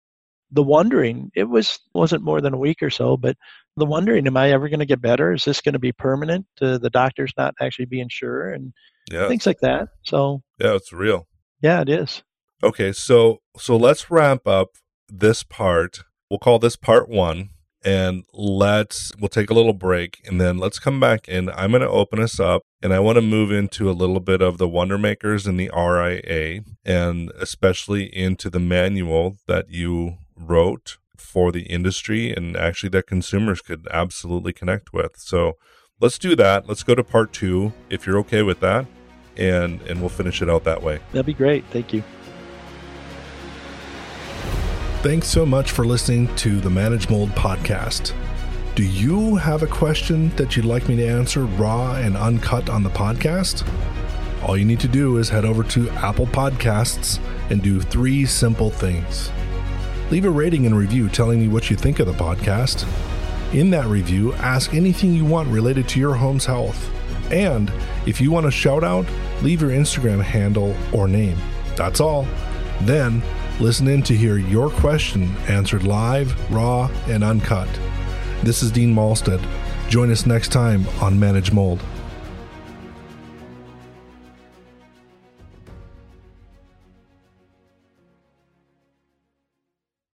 the 0.49 0.63
wondering. 0.63 1.29
It 1.35 1.43
was 1.43 1.79
wasn't 1.93 2.23
more 2.23 2.41
than 2.41 2.55
a 2.55 2.59
week 2.59 2.81
or 2.81 2.89
so, 2.89 3.17
but 3.17 3.37
the 3.75 3.85
wondering, 3.85 4.27
am 4.27 4.37
I 4.37 4.51
ever 4.51 4.69
going 4.69 4.79
to 4.79 4.85
get 4.85 5.01
better? 5.01 5.33
Is 5.33 5.45
this 5.45 5.61
going 5.61 5.73
to 5.73 5.79
be 5.79 5.91
permanent? 5.91 6.45
Uh, 6.61 6.77
the 6.77 6.89
doctor's 6.89 7.33
not 7.37 7.55
actually 7.59 7.85
being 7.85 8.09
sure 8.09 8.51
and 8.51 8.73
yeah. 9.11 9.27
things 9.27 9.45
like 9.45 9.59
that. 9.61 9.89
So 10.03 10.41
yeah, 10.59 10.75
it's 10.75 10.93
real. 10.93 11.27
Yeah, 11.61 11.81
it 11.81 11.89
is. 11.89 12.23
Okay, 12.63 12.91
so 12.93 13.41
so 13.57 13.75
let's 13.75 14.09
wrap 14.09 14.47
up 14.47 14.69
this 15.09 15.43
part. 15.43 16.03
We'll 16.29 16.39
call 16.39 16.59
this 16.59 16.75
part 16.75 17.09
one, 17.09 17.49
and 17.83 18.23
let's 18.33 19.11
we'll 19.19 19.29
take 19.29 19.49
a 19.49 19.53
little 19.53 19.73
break, 19.73 20.21
and 20.25 20.39
then 20.39 20.57
let's 20.57 20.79
come 20.79 20.99
back 20.99 21.25
and 21.27 21.49
I'm 21.51 21.71
going 21.71 21.81
to 21.81 21.89
open 21.89 22.21
us 22.21 22.39
up, 22.39 22.61
and 22.81 22.93
I 22.93 22.99
want 22.99 23.17
to 23.17 23.21
move 23.21 23.51
into 23.51 23.89
a 23.89 23.91
little 23.91 24.19
bit 24.19 24.41
of 24.41 24.57
the 24.57 24.67
Wonder 24.67 24.97
Makers 24.97 25.45
and 25.45 25.59
the 25.59 25.71
RIA, 25.75 26.61
and 26.85 27.31
especially 27.39 28.05
into 28.15 28.49
the 28.49 28.59
manual 28.59 29.37
that 29.47 29.69
you 29.69 30.17
wrote 30.35 30.97
for 31.23 31.51
the 31.51 31.63
industry 31.63 32.31
and 32.31 32.55
actually 32.55 32.89
that 32.89 33.07
consumers 33.07 33.61
could 33.61 33.87
absolutely 33.91 34.53
connect 34.53 34.93
with. 34.93 35.17
So 35.17 35.57
let's 35.99 36.19
do 36.19 36.35
that. 36.35 36.67
Let's 36.67 36.83
go 36.83 36.93
to 36.95 37.03
part 37.03 37.33
two 37.33 37.73
if 37.89 38.05
you're 38.05 38.19
okay 38.19 38.43
with 38.43 38.59
that. 38.59 38.85
And 39.35 39.81
and 39.83 39.99
we'll 39.99 40.09
finish 40.09 40.43
it 40.43 40.49
out 40.49 40.63
that 40.65 40.83
way. 40.83 40.99
That'd 41.11 41.25
be 41.25 41.33
great. 41.33 41.65
Thank 41.71 41.91
you. 41.91 42.03
Thanks 45.01 45.27
so 45.27 45.45
much 45.45 45.71
for 45.71 45.85
listening 45.85 46.33
to 46.37 46.59
the 46.61 46.69
Manage 46.69 47.09
Mold 47.09 47.29
podcast. 47.31 48.13
Do 48.75 48.83
you 48.83 49.35
have 49.35 49.61
a 49.61 49.67
question 49.67 50.29
that 50.35 50.55
you'd 50.55 50.65
like 50.65 50.87
me 50.87 50.95
to 50.97 51.05
answer 51.05 51.45
raw 51.45 51.95
and 51.95 52.15
uncut 52.15 52.69
on 52.69 52.83
the 52.83 52.89
podcast? 52.89 53.67
All 54.43 54.57
you 54.57 54.65
need 54.65 54.79
to 54.81 54.87
do 54.87 55.17
is 55.17 55.29
head 55.29 55.45
over 55.45 55.63
to 55.63 55.89
Apple 55.91 56.27
Podcasts 56.27 57.19
and 57.49 57.61
do 57.61 57.81
three 57.81 58.25
simple 58.25 58.69
things. 58.69 59.29
Leave 60.13 60.25
a 60.25 60.29
rating 60.29 60.67
and 60.67 60.77
review 60.77 61.09
telling 61.09 61.39
me 61.39 61.47
what 61.47 61.71
you 61.71 61.75
think 61.75 61.97
of 61.97 62.05
the 62.05 62.13
podcast. 62.13 62.87
In 63.51 63.71
that 63.71 63.87
review, 63.87 64.31
ask 64.33 64.71
anything 64.75 65.15
you 65.15 65.25
want 65.25 65.49
related 65.49 65.89
to 65.89 65.99
your 65.99 66.13
home's 66.13 66.45
health. 66.45 66.87
And 67.31 67.73
if 68.05 68.21
you 68.21 68.29
want 68.29 68.45
a 68.45 68.51
shout 68.51 68.83
out, 68.83 69.07
leave 69.41 69.59
your 69.59 69.71
Instagram 69.71 70.21
handle 70.21 70.75
or 70.91 71.07
name. 71.07 71.39
That's 71.75 71.99
all. 71.99 72.27
Then 72.81 73.23
listen 73.59 73.87
in 73.87 74.03
to 74.03 74.15
hear 74.15 74.37
your 74.37 74.69
question 74.69 75.35
answered 75.47 75.83
live, 75.83 76.39
raw, 76.51 76.91
and 77.07 77.23
uncut. 77.23 77.67
This 78.43 78.61
is 78.61 78.69
Dean 78.69 78.93
Malstead. 78.93 79.43
Join 79.89 80.11
us 80.11 80.27
next 80.27 80.51
time 80.51 80.87
on 81.01 81.19
Manage 81.19 81.51
Mold. 81.51 81.83